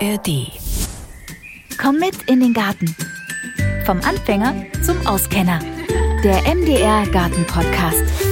ARD. 0.00 0.52
Komm 1.80 1.98
mit 1.98 2.14
in 2.26 2.40
den 2.40 2.52
Garten. 2.52 2.94
Vom 3.86 4.00
Anfänger 4.02 4.54
zum 4.84 5.06
Auskenner. 5.06 5.60
Der 6.22 6.42
MDR 6.54 7.06
Garten 7.06 7.46
Podcast. 7.46 8.25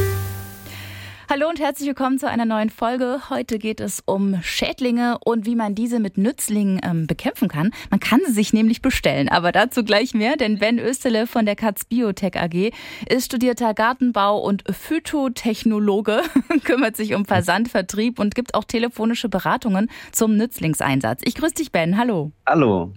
Hallo 1.34 1.48
und 1.48 1.58
herzlich 1.58 1.88
willkommen 1.88 2.20
zu 2.20 2.28
einer 2.28 2.44
neuen 2.44 2.70
Folge. 2.70 3.22
Heute 3.28 3.58
geht 3.58 3.80
es 3.80 4.04
um 4.06 4.40
Schädlinge 4.40 5.18
und 5.24 5.46
wie 5.46 5.56
man 5.56 5.74
diese 5.74 5.98
mit 5.98 6.16
Nützlingen 6.16 6.80
ähm, 6.84 7.08
bekämpfen 7.08 7.48
kann. 7.48 7.72
Man 7.90 7.98
kann 7.98 8.20
sie 8.24 8.32
sich 8.32 8.52
nämlich 8.52 8.82
bestellen, 8.82 9.28
aber 9.28 9.50
dazu 9.50 9.82
gleich 9.82 10.14
mehr, 10.14 10.36
denn 10.36 10.60
Ben 10.60 10.78
Österle 10.78 11.26
von 11.26 11.44
der 11.44 11.56
Katz 11.56 11.86
Biotech 11.86 12.36
AG 12.36 12.70
ist 13.08 13.24
studierter 13.24 13.74
Gartenbau- 13.74 14.38
und 14.38 14.62
Phytotechnologe, 14.70 16.22
kümmert 16.62 16.96
sich 16.96 17.16
um 17.16 17.24
Versand, 17.24 17.68
Vertrieb 17.68 18.20
und 18.20 18.36
gibt 18.36 18.54
auch 18.54 18.62
telefonische 18.62 19.28
Beratungen 19.28 19.90
zum 20.12 20.36
Nützlingseinsatz. 20.36 21.22
Ich 21.24 21.34
grüße 21.34 21.54
dich, 21.54 21.72
Ben. 21.72 21.98
Hallo. 21.98 22.30
Hallo. 22.46 22.92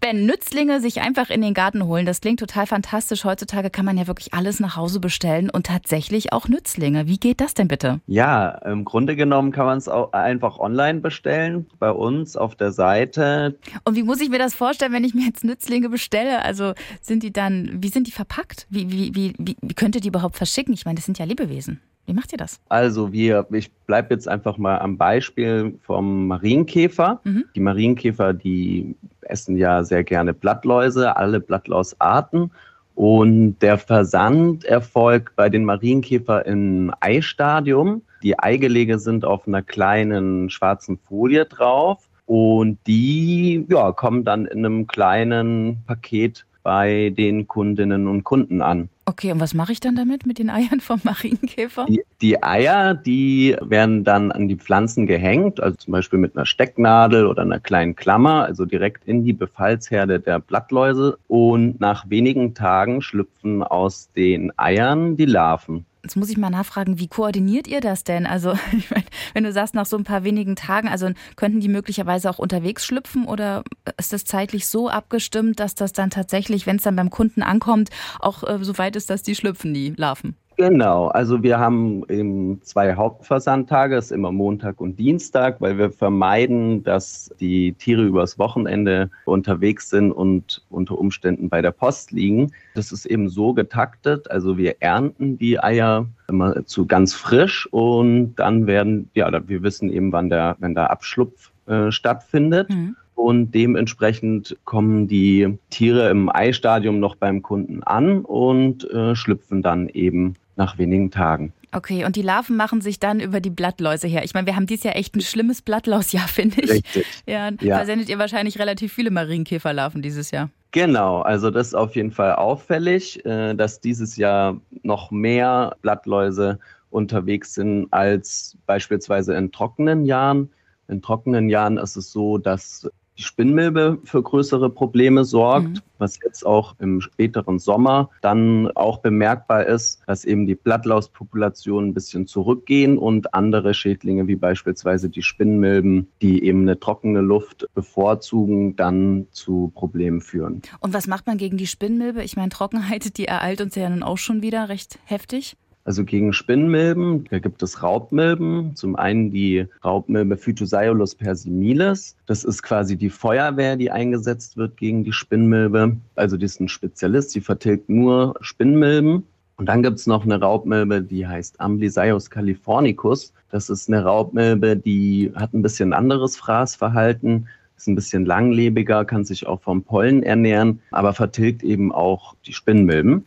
Ben, 0.00 0.26
Nützlinge 0.26 0.82
sich 0.82 1.00
einfach 1.00 1.30
in 1.30 1.40
den 1.40 1.54
Garten 1.54 1.86
holen, 1.86 2.04
das 2.04 2.20
klingt 2.20 2.40
total 2.40 2.66
fantastisch. 2.66 3.24
Heutzutage 3.24 3.70
kann 3.70 3.86
man 3.86 3.96
ja 3.96 4.06
wirklich 4.06 4.34
alles 4.34 4.60
nach 4.60 4.76
Hause 4.76 5.00
bestellen 5.00 5.48
und 5.48 5.64
tatsächlich 5.64 6.34
auch 6.34 6.48
Nützlinge. 6.48 7.06
Wie 7.06 7.16
geht 7.16 7.40
das 7.40 7.54
denn 7.54 7.66
bitte? 7.66 7.77
Ja, 8.06 8.48
im 8.64 8.84
Grunde 8.84 9.16
genommen 9.16 9.52
kann 9.52 9.66
man 9.66 9.78
es 9.78 9.88
auch 9.88 10.12
einfach 10.12 10.58
online 10.58 11.00
bestellen 11.00 11.66
bei 11.78 11.90
uns 11.90 12.36
auf 12.36 12.54
der 12.56 12.72
Seite. 12.72 13.56
Und 13.84 13.96
wie 13.96 14.02
muss 14.02 14.20
ich 14.20 14.30
mir 14.30 14.38
das 14.38 14.54
vorstellen, 14.54 14.92
wenn 14.92 15.04
ich 15.04 15.14
mir 15.14 15.26
jetzt 15.26 15.44
Nützlinge 15.44 15.88
bestelle? 15.88 16.44
Also 16.44 16.74
sind 17.00 17.22
die 17.22 17.32
dann, 17.32 17.78
wie 17.82 17.88
sind 17.88 18.06
die 18.06 18.12
verpackt? 18.12 18.66
Wie, 18.70 18.90
wie, 18.90 19.14
wie, 19.14 19.56
wie 19.60 19.74
könnt 19.74 19.94
ihr 19.94 20.00
die 20.00 20.08
überhaupt 20.08 20.36
verschicken? 20.36 20.74
Ich 20.74 20.84
meine, 20.84 20.96
das 20.96 21.04
sind 21.04 21.18
ja 21.18 21.24
Lebewesen. 21.24 21.80
Wie 22.08 22.14
macht 22.14 22.32
ihr 22.32 22.38
das? 22.38 22.58
Also 22.70 23.12
wir, 23.12 23.46
ich 23.52 23.70
bleibe 23.70 24.14
jetzt 24.14 24.28
einfach 24.28 24.56
mal 24.56 24.78
am 24.78 24.96
Beispiel 24.96 25.78
vom 25.82 26.26
Marienkäfer. 26.26 27.20
Mhm. 27.22 27.44
Die 27.54 27.60
Marienkäfer, 27.60 28.32
die 28.32 28.96
essen 29.20 29.58
ja 29.58 29.84
sehr 29.84 30.04
gerne 30.04 30.32
Blattläuse, 30.32 31.16
alle 31.16 31.38
Blattlausarten. 31.38 32.50
Und 32.98 33.60
der 33.60 33.78
Versand 33.78 34.64
erfolgt 34.64 35.36
bei 35.36 35.48
den 35.48 35.64
Marienkäfer 35.64 36.44
im 36.46 36.92
Eistadium. 36.98 38.02
Die 38.24 38.36
Eigelege 38.36 38.98
sind 38.98 39.24
auf 39.24 39.46
einer 39.46 39.62
kleinen 39.62 40.50
schwarzen 40.50 40.98
Folie 41.06 41.44
drauf 41.44 42.08
und 42.26 42.76
die 42.88 43.64
ja, 43.68 43.92
kommen 43.92 44.24
dann 44.24 44.46
in 44.46 44.66
einem 44.66 44.88
kleinen 44.88 45.84
Paket 45.86 46.44
bei 46.64 47.14
den 47.16 47.46
Kundinnen 47.46 48.08
und 48.08 48.24
Kunden 48.24 48.62
an. 48.62 48.88
Okay, 49.08 49.32
und 49.32 49.40
was 49.40 49.54
mache 49.54 49.72
ich 49.72 49.80
dann 49.80 49.96
damit 49.96 50.26
mit 50.26 50.38
den 50.38 50.50
Eiern 50.50 50.80
vom 50.80 51.00
Marienkäfer? 51.02 51.86
Die, 51.88 52.02
die, 52.20 52.42
Eier, 52.42 52.92
die 52.92 53.56
werden 53.62 54.04
dann 54.04 54.30
an 54.30 54.48
die 54.48 54.56
Pflanzen 54.56 55.06
gehängt, 55.06 55.60
also 55.60 55.78
zum 55.78 55.92
Beispiel 55.92 56.18
mit 56.18 56.36
einer 56.36 56.44
Stecknadel 56.44 57.24
oder 57.24 57.40
einer 57.40 57.58
kleinen 57.58 57.96
Klammer, 57.96 58.44
also 58.44 58.66
direkt 58.66 59.08
in 59.08 59.24
die 59.24 59.32
Befallsherde 59.32 60.20
der 60.20 60.40
Blattläuse. 60.40 61.18
Und 61.26 61.80
nach 61.80 62.10
wenigen 62.10 62.52
Tagen 62.52 63.00
schlüpfen 63.00 63.62
aus 63.62 64.12
den 64.14 64.52
Eiern 64.58 65.16
die 65.16 65.24
Larven. 65.24 65.86
Jetzt 66.08 66.16
muss 66.16 66.30
ich 66.30 66.38
mal 66.38 66.48
nachfragen, 66.48 66.98
wie 66.98 67.08
koordiniert 67.08 67.66
ihr 67.66 67.82
das 67.82 68.02
denn? 68.04 68.24
Also, 68.24 68.52
ich 68.72 68.90
mein, 68.90 69.04
wenn 69.34 69.44
du 69.44 69.52
sagst, 69.52 69.74
nach 69.74 69.84
so 69.84 69.96
ein 69.96 70.04
paar 70.04 70.24
wenigen 70.24 70.56
Tagen, 70.56 70.88
also 70.88 71.10
könnten 71.36 71.60
die 71.60 71.68
möglicherweise 71.68 72.30
auch 72.30 72.38
unterwegs 72.38 72.86
schlüpfen 72.86 73.26
oder 73.26 73.62
ist 73.98 74.12
das 74.12 74.24
zeitlich 74.24 74.66
so 74.68 74.88
abgestimmt, 74.88 75.60
dass 75.60 75.74
das 75.74 75.92
dann 75.92 76.10
tatsächlich, 76.10 76.66
wenn 76.66 76.76
es 76.76 76.82
dann 76.82 76.96
beim 76.96 77.10
Kunden 77.10 77.42
ankommt, 77.42 77.90
auch 78.20 78.42
äh, 78.42 78.58
so 78.62 78.72
weit 78.98 79.02
ist, 79.02 79.10
dass 79.10 79.22
die 79.22 79.34
schlüpfen, 79.34 79.72
die 79.74 79.94
Larven? 79.96 80.34
Genau, 80.56 81.06
also 81.06 81.44
wir 81.44 81.60
haben 81.60 82.02
eben 82.08 82.60
zwei 82.62 82.96
Hauptversandtage, 82.96 83.96
ist 83.96 84.10
immer 84.10 84.32
Montag 84.32 84.80
und 84.80 84.98
Dienstag, 84.98 85.60
weil 85.60 85.78
wir 85.78 85.92
vermeiden, 85.92 86.82
dass 86.82 87.32
die 87.38 87.74
Tiere 87.74 88.02
übers 88.02 88.40
Wochenende 88.40 89.08
unterwegs 89.24 89.88
sind 89.88 90.10
und 90.10 90.64
unter 90.68 90.98
Umständen 90.98 91.48
bei 91.48 91.62
der 91.62 91.70
Post 91.70 92.10
liegen. 92.10 92.50
Das 92.74 92.90
ist 92.90 93.06
eben 93.06 93.28
so 93.28 93.52
getaktet, 93.52 94.28
also 94.32 94.58
wir 94.58 94.82
ernten 94.82 95.38
die 95.38 95.62
Eier 95.62 96.08
immer 96.28 96.66
zu 96.66 96.86
ganz 96.86 97.14
frisch 97.14 97.68
und 97.70 98.34
dann 98.34 98.66
werden, 98.66 99.10
ja, 99.14 99.30
wir 99.46 99.62
wissen 99.62 99.92
eben, 99.92 100.10
wann 100.10 100.28
der, 100.28 100.56
wenn 100.58 100.74
der 100.74 100.90
Abschlupf 100.90 101.52
äh, 101.66 101.92
stattfindet. 101.92 102.68
Mhm 102.68 102.96
und 103.18 103.50
dementsprechend 103.50 104.56
kommen 104.64 105.08
die 105.08 105.58
Tiere 105.70 106.08
im 106.08 106.30
Eistadium 106.30 107.00
noch 107.00 107.16
beim 107.16 107.42
Kunden 107.42 107.82
an 107.82 108.24
und 108.24 108.88
äh, 108.90 109.16
schlüpfen 109.16 109.60
dann 109.60 109.88
eben 109.88 110.34
nach 110.54 110.78
wenigen 110.78 111.10
Tagen. 111.10 111.52
Okay, 111.72 112.04
und 112.04 112.14
die 112.14 112.22
Larven 112.22 112.56
machen 112.56 112.80
sich 112.80 113.00
dann 113.00 113.20
über 113.20 113.40
die 113.40 113.50
Blattläuse 113.50 114.06
her. 114.06 114.24
Ich 114.24 114.34
meine, 114.34 114.46
wir 114.46 114.54
haben 114.54 114.66
dieses 114.66 114.84
Jahr 114.84 114.96
echt 114.96 115.16
ein 115.16 115.20
schlimmes 115.20 115.62
Blattlausjahr, 115.62 116.28
finde 116.28 116.62
ich. 116.62 116.70
Richtig. 116.70 117.06
Ja, 117.26 117.50
ja, 117.60 117.76
versendet 117.76 118.08
ihr 118.08 118.18
wahrscheinlich 118.18 118.58
relativ 118.60 118.92
viele 118.92 119.10
Marienkäferlarven 119.10 120.00
dieses 120.00 120.30
Jahr. 120.30 120.48
Genau, 120.70 121.20
also 121.22 121.50
das 121.50 121.68
ist 121.68 121.74
auf 121.74 121.96
jeden 121.96 122.12
Fall 122.12 122.36
auffällig, 122.36 123.24
äh, 123.26 123.54
dass 123.54 123.80
dieses 123.80 124.16
Jahr 124.16 124.60
noch 124.82 125.10
mehr 125.10 125.76
Blattläuse 125.82 126.60
unterwegs 126.90 127.54
sind 127.54 127.88
als 127.90 128.56
beispielsweise 128.66 129.34
in 129.34 129.50
trockenen 129.50 130.04
Jahren. 130.04 130.50
In 130.86 131.02
trockenen 131.02 131.50
Jahren 131.50 131.76
ist 131.78 131.96
es 131.96 132.12
so, 132.12 132.38
dass 132.38 132.88
die 133.18 133.22
Spinnmilbe 133.22 133.98
für 134.04 134.22
größere 134.22 134.70
Probleme 134.70 135.24
sorgt, 135.24 135.68
mhm. 135.68 135.80
was 135.98 136.18
jetzt 136.24 136.46
auch 136.46 136.76
im 136.78 137.00
späteren 137.00 137.58
Sommer 137.58 138.10
dann 138.22 138.70
auch 138.76 138.98
bemerkbar 138.98 139.66
ist, 139.66 140.00
dass 140.06 140.24
eben 140.24 140.46
die 140.46 140.54
Blattlauspopulationen 140.54 141.90
ein 141.90 141.94
bisschen 141.94 142.28
zurückgehen 142.28 142.96
und 142.96 143.34
andere 143.34 143.74
Schädlinge 143.74 144.28
wie 144.28 144.36
beispielsweise 144.36 145.10
die 145.10 145.22
Spinnmilben, 145.22 146.08
die 146.22 146.44
eben 146.44 146.62
eine 146.62 146.78
trockene 146.78 147.20
Luft 147.20 147.66
bevorzugen, 147.74 148.76
dann 148.76 149.26
zu 149.32 149.72
Problemen 149.74 150.20
führen. 150.20 150.62
Und 150.80 150.94
was 150.94 151.08
macht 151.08 151.26
man 151.26 151.38
gegen 151.38 151.56
die 151.56 151.66
Spinnmilbe? 151.66 152.22
Ich 152.22 152.36
meine, 152.36 152.50
Trockenheit, 152.50 153.18
die 153.18 153.26
ereilt 153.26 153.60
uns 153.60 153.74
ja 153.74 153.90
nun 153.90 154.04
auch 154.04 154.18
schon 154.18 154.42
wieder 154.42 154.68
recht 154.68 154.98
heftig. 155.04 155.56
Also 155.88 156.04
gegen 156.04 156.34
Spinnmilben, 156.34 157.24
da 157.30 157.38
gibt 157.38 157.62
es 157.62 157.82
Raubmilben. 157.82 158.76
Zum 158.76 158.94
einen 158.94 159.30
die 159.30 159.64
Raubmilbe 159.82 160.36
Phytosaeolus 160.36 161.14
persimilis. 161.14 162.14
Das 162.26 162.44
ist 162.44 162.62
quasi 162.62 162.98
die 162.98 163.08
Feuerwehr, 163.08 163.74
die 163.74 163.90
eingesetzt 163.90 164.58
wird 164.58 164.76
gegen 164.76 165.02
die 165.02 165.14
Spinnmilbe. 165.14 165.96
Also 166.14 166.36
die 166.36 166.44
ist 166.44 166.60
ein 166.60 166.68
Spezialist, 166.68 167.34
die 167.34 167.40
vertilgt 167.40 167.88
nur 167.88 168.34
Spinnmilben. 168.42 169.22
Und 169.56 169.66
dann 169.66 169.82
gibt 169.82 169.98
es 169.98 170.06
noch 170.06 170.24
eine 170.24 170.38
Raubmilbe, 170.38 171.00
die 171.00 171.26
heißt 171.26 171.58
Amblysius 171.58 172.28
californicus. 172.28 173.32
Das 173.50 173.70
ist 173.70 173.88
eine 173.88 174.04
Raubmilbe, 174.04 174.76
die 174.76 175.32
hat 175.34 175.54
ein 175.54 175.62
bisschen 175.62 175.94
anderes 175.94 176.36
Fraßverhalten, 176.36 177.48
ist 177.78 177.88
ein 177.88 177.94
bisschen 177.94 178.26
langlebiger, 178.26 179.06
kann 179.06 179.24
sich 179.24 179.46
auch 179.46 179.62
vom 179.62 179.82
Pollen 179.84 180.22
ernähren, 180.22 180.80
aber 180.90 181.14
vertilgt 181.14 181.62
eben 181.62 181.92
auch 181.92 182.34
die 182.44 182.52
Spinnmilben. 182.52 183.24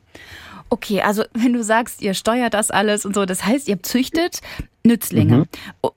Okay, 0.71 1.01
also 1.01 1.23
wenn 1.33 1.53
du 1.53 1.63
sagst, 1.63 2.01
ihr 2.01 2.15
steuert 2.15 2.55
das 2.55 2.71
alles 2.71 3.05
und 3.05 3.13
so, 3.13 3.25
das 3.25 3.45
heißt, 3.45 3.67
ihr 3.67 3.83
züchtet 3.83 4.39
Nützlinge. 4.83 5.37
Mhm. 5.37 5.45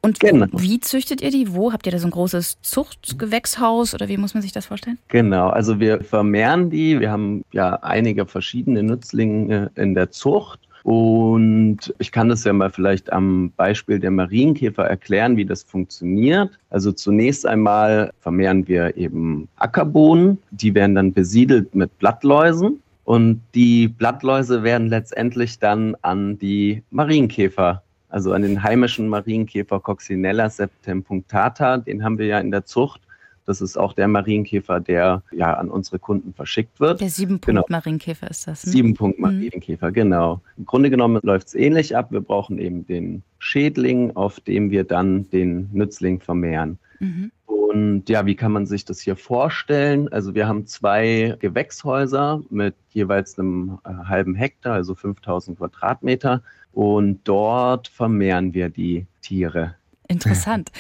Und 0.03 0.21
genau. 0.21 0.47
wie 0.53 0.81
züchtet 0.81 1.23
ihr 1.23 1.31
die? 1.31 1.55
Wo? 1.55 1.73
Habt 1.73 1.87
ihr 1.87 1.93
da 1.93 1.99
so 1.99 2.07
ein 2.07 2.11
großes 2.11 2.61
Zuchtgewächshaus 2.61 3.95
oder 3.95 4.09
wie 4.09 4.19
muss 4.19 4.35
man 4.35 4.43
sich 4.43 4.53
das 4.53 4.67
vorstellen? 4.67 4.99
Genau, 5.09 5.49
also 5.49 5.81
wir 5.81 6.03
vermehren 6.03 6.69
die. 6.69 7.01
Wir 7.01 7.11
haben 7.11 7.45
ja 7.53 7.77
einige 7.77 8.27
verschiedene 8.27 8.83
Nützlinge 8.83 9.71
in 9.77 9.95
der 9.95 10.11
Zucht. 10.11 10.61
Und 10.83 11.95
ich 11.99 12.13
kann 12.13 12.29
das 12.29 12.45
ja 12.45 12.53
mal 12.53 12.69
vielleicht 12.69 13.11
am 13.11 13.53
Beispiel 13.57 13.99
der 13.99 14.11
Marienkäfer 14.11 14.85
erklären, 14.85 15.39
wie 15.39 15.47
das 15.47 15.63
funktioniert. 15.63 16.51
Also 16.69 16.93
zunächst 16.93 17.47
einmal 17.47 18.13
vermehren 18.21 18.69
wir 18.69 18.95
eben 18.99 19.49
Ackerbohnen. 19.57 20.37
Die 20.51 20.75
werden 20.75 20.95
dann 20.95 21.15
besiedelt 21.15 21.75
mit 21.75 21.99
Blattläusen. 21.99 22.83
Und 23.05 23.43
die 23.55 23.89
Blattläuse 23.89 24.63
werden 24.63 24.89
letztendlich 24.89 25.59
dann 25.59 25.95
an 26.03 26.39
die 26.39 26.83
Marienkäfer, 26.91 27.83
also 28.09 28.33
an 28.33 28.43
den 28.43 28.63
heimischen 28.63 29.09
Marienkäfer 29.09 29.79
Coccinella 29.81 30.49
septempunctata, 30.49 31.79
den 31.79 32.03
haben 32.03 32.19
wir 32.19 32.27
ja 32.27 32.39
in 32.41 32.51
der 32.51 32.65
Zucht. 32.65 33.01
Das 33.47 33.61
ist 33.61 33.77
auch 33.77 33.93
der 33.93 34.09
Marienkäfer, 34.09 34.81
der 34.81 35.23
ja 35.31 35.53
an 35.55 35.69
unsere 35.69 35.99
Kunden 35.99 36.33
verschickt 36.33 36.81
wird. 36.81 37.03
Der 37.03 37.11
Sieben-Punkt-Marienkäfer 37.11 38.21
genau. 38.21 38.31
ist 38.31 38.47
das. 38.49 38.65
Ne? 38.65 38.73
Sieben-Punkt-Marienkäfer, 38.73 39.91
mhm. 39.91 39.93
genau. 39.93 40.41
Im 40.57 40.65
Grunde 40.65 40.89
genommen 40.89 41.21
läuft 41.23 41.49
es 41.49 41.55
ähnlich 41.55 41.95
ab. 41.95 42.11
Wir 42.11 42.23
brauchen 42.23 42.59
eben 42.59 42.87
den 42.87 43.23
Schädling, 43.39 44.17
auf 44.17 44.41
dem 44.41 44.71
wir 44.71 44.85
dann 44.85 45.29
den 45.29 45.69
Nützling 45.73 46.21
vermehren. 46.21 46.79
Mhm. 47.01 47.33
Und 47.75 48.09
ja, 48.09 48.25
wie 48.25 48.37
kann 48.37 48.53
man 48.53 48.67
sich 48.67 48.85
das 48.85 49.01
hier 49.01 49.17
vorstellen? 49.17 50.07
Also 50.13 50.37
wir 50.37 50.47
haben 50.47 50.65
zwei 50.65 51.37
Gewächshäuser 51.41 52.41
mit 52.49 52.77
jeweils 52.91 53.37
einem 53.37 53.81
äh, 53.85 53.93
halben 54.07 54.37
Hektar, 54.37 54.75
also 54.75 54.95
5000 54.95 55.59
Quadratmeter. 55.59 56.41
Und 56.73 57.23
dort 57.25 57.89
vermehren 57.89 58.55
wir 58.55 58.69
die 58.69 59.07
Tiere. 59.23 59.75
Interessant. 60.07 60.71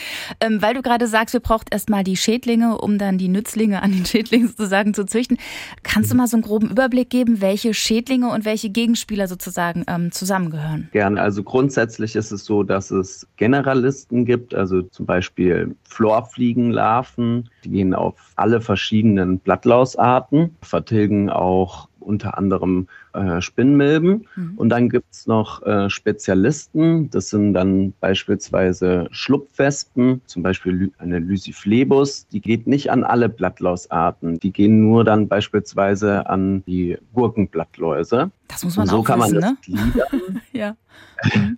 ähm, 0.40 0.60
weil 0.60 0.74
du 0.74 0.82
gerade 0.82 1.06
sagst, 1.06 1.32
wir 1.32 1.40
braucht 1.40 1.72
erstmal 1.72 2.04
die 2.04 2.16
Schädlinge, 2.16 2.78
um 2.78 2.98
dann 2.98 3.16
die 3.16 3.28
Nützlinge 3.28 3.82
an 3.82 3.92
den 3.92 4.04
Schädlingen 4.04 4.48
sozusagen 4.56 4.92
zu 4.92 5.06
züchten. 5.06 5.38
Kannst 5.82 6.12
du 6.12 6.16
mal 6.16 6.26
so 6.26 6.36
einen 6.36 6.42
groben 6.42 6.70
Überblick 6.70 7.08
geben, 7.08 7.40
welche 7.40 7.72
Schädlinge 7.72 8.30
und 8.30 8.44
welche 8.44 8.68
Gegenspieler 8.68 9.26
sozusagen 9.26 9.84
ähm, 9.88 10.12
zusammengehören? 10.12 10.88
Gerne. 10.92 11.20
Also 11.20 11.42
grundsätzlich 11.42 12.16
ist 12.16 12.32
es 12.32 12.44
so, 12.44 12.62
dass 12.62 12.90
es 12.90 13.26
Generalisten 13.36 14.26
gibt, 14.26 14.54
also 14.54 14.82
zum 14.82 15.06
Beispiel 15.06 15.74
Florfliegenlarven, 15.84 17.48
die 17.64 17.70
gehen 17.70 17.94
auf 17.94 18.14
alle 18.36 18.60
verschiedenen 18.60 19.38
Blattlausarten, 19.38 20.54
vertilgen 20.60 21.30
auch 21.30 21.88
unter 22.04 22.38
anderem 22.38 22.88
äh, 23.12 23.40
Spinnmilben. 23.40 24.26
Mhm. 24.36 24.52
Und 24.56 24.68
dann 24.68 24.88
gibt 24.88 25.06
es 25.12 25.26
noch 25.26 25.62
äh, 25.62 25.88
Spezialisten, 25.90 27.10
das 27.10 27.30
sind 27.30 27.54
dann 27.54 27.92
beispielsweise 28.00 29.08
Schlupfwespen, 29.10 30.20
zum 30.26 30.42
Beispiel 30.42 30.92
eine 30.98 31.18
Lysiphlebus, 31.18 32.28
die 32.28 32.40
geht 32.40 32.66
nicht 32.66 32.90
an 32.90 33.04
alle 33.04 33.28
Blattlausarten, 33.28 34.38
die 34.38 34.52
gehen 34.52 34.80
nur 34.80 35.04
dann 35.04 35.28
beispielsweise 35.28 36.28
an 36.28 36.62
die 36.66 36.98
Gurkenblattläuse. 37.12 38.30
Das 38.48 38.64
muss 38.64 38.76
man 38.76 38.84
Und 38.84 38.90
so 38.90 38.98
auch 38.98 39.04
kann 39.04 39.20
wissen, 39.20 39.40
man 39.40 39.52
das 39.64 40.02
ne? 40.02 40.40
ja. 40.52 40.76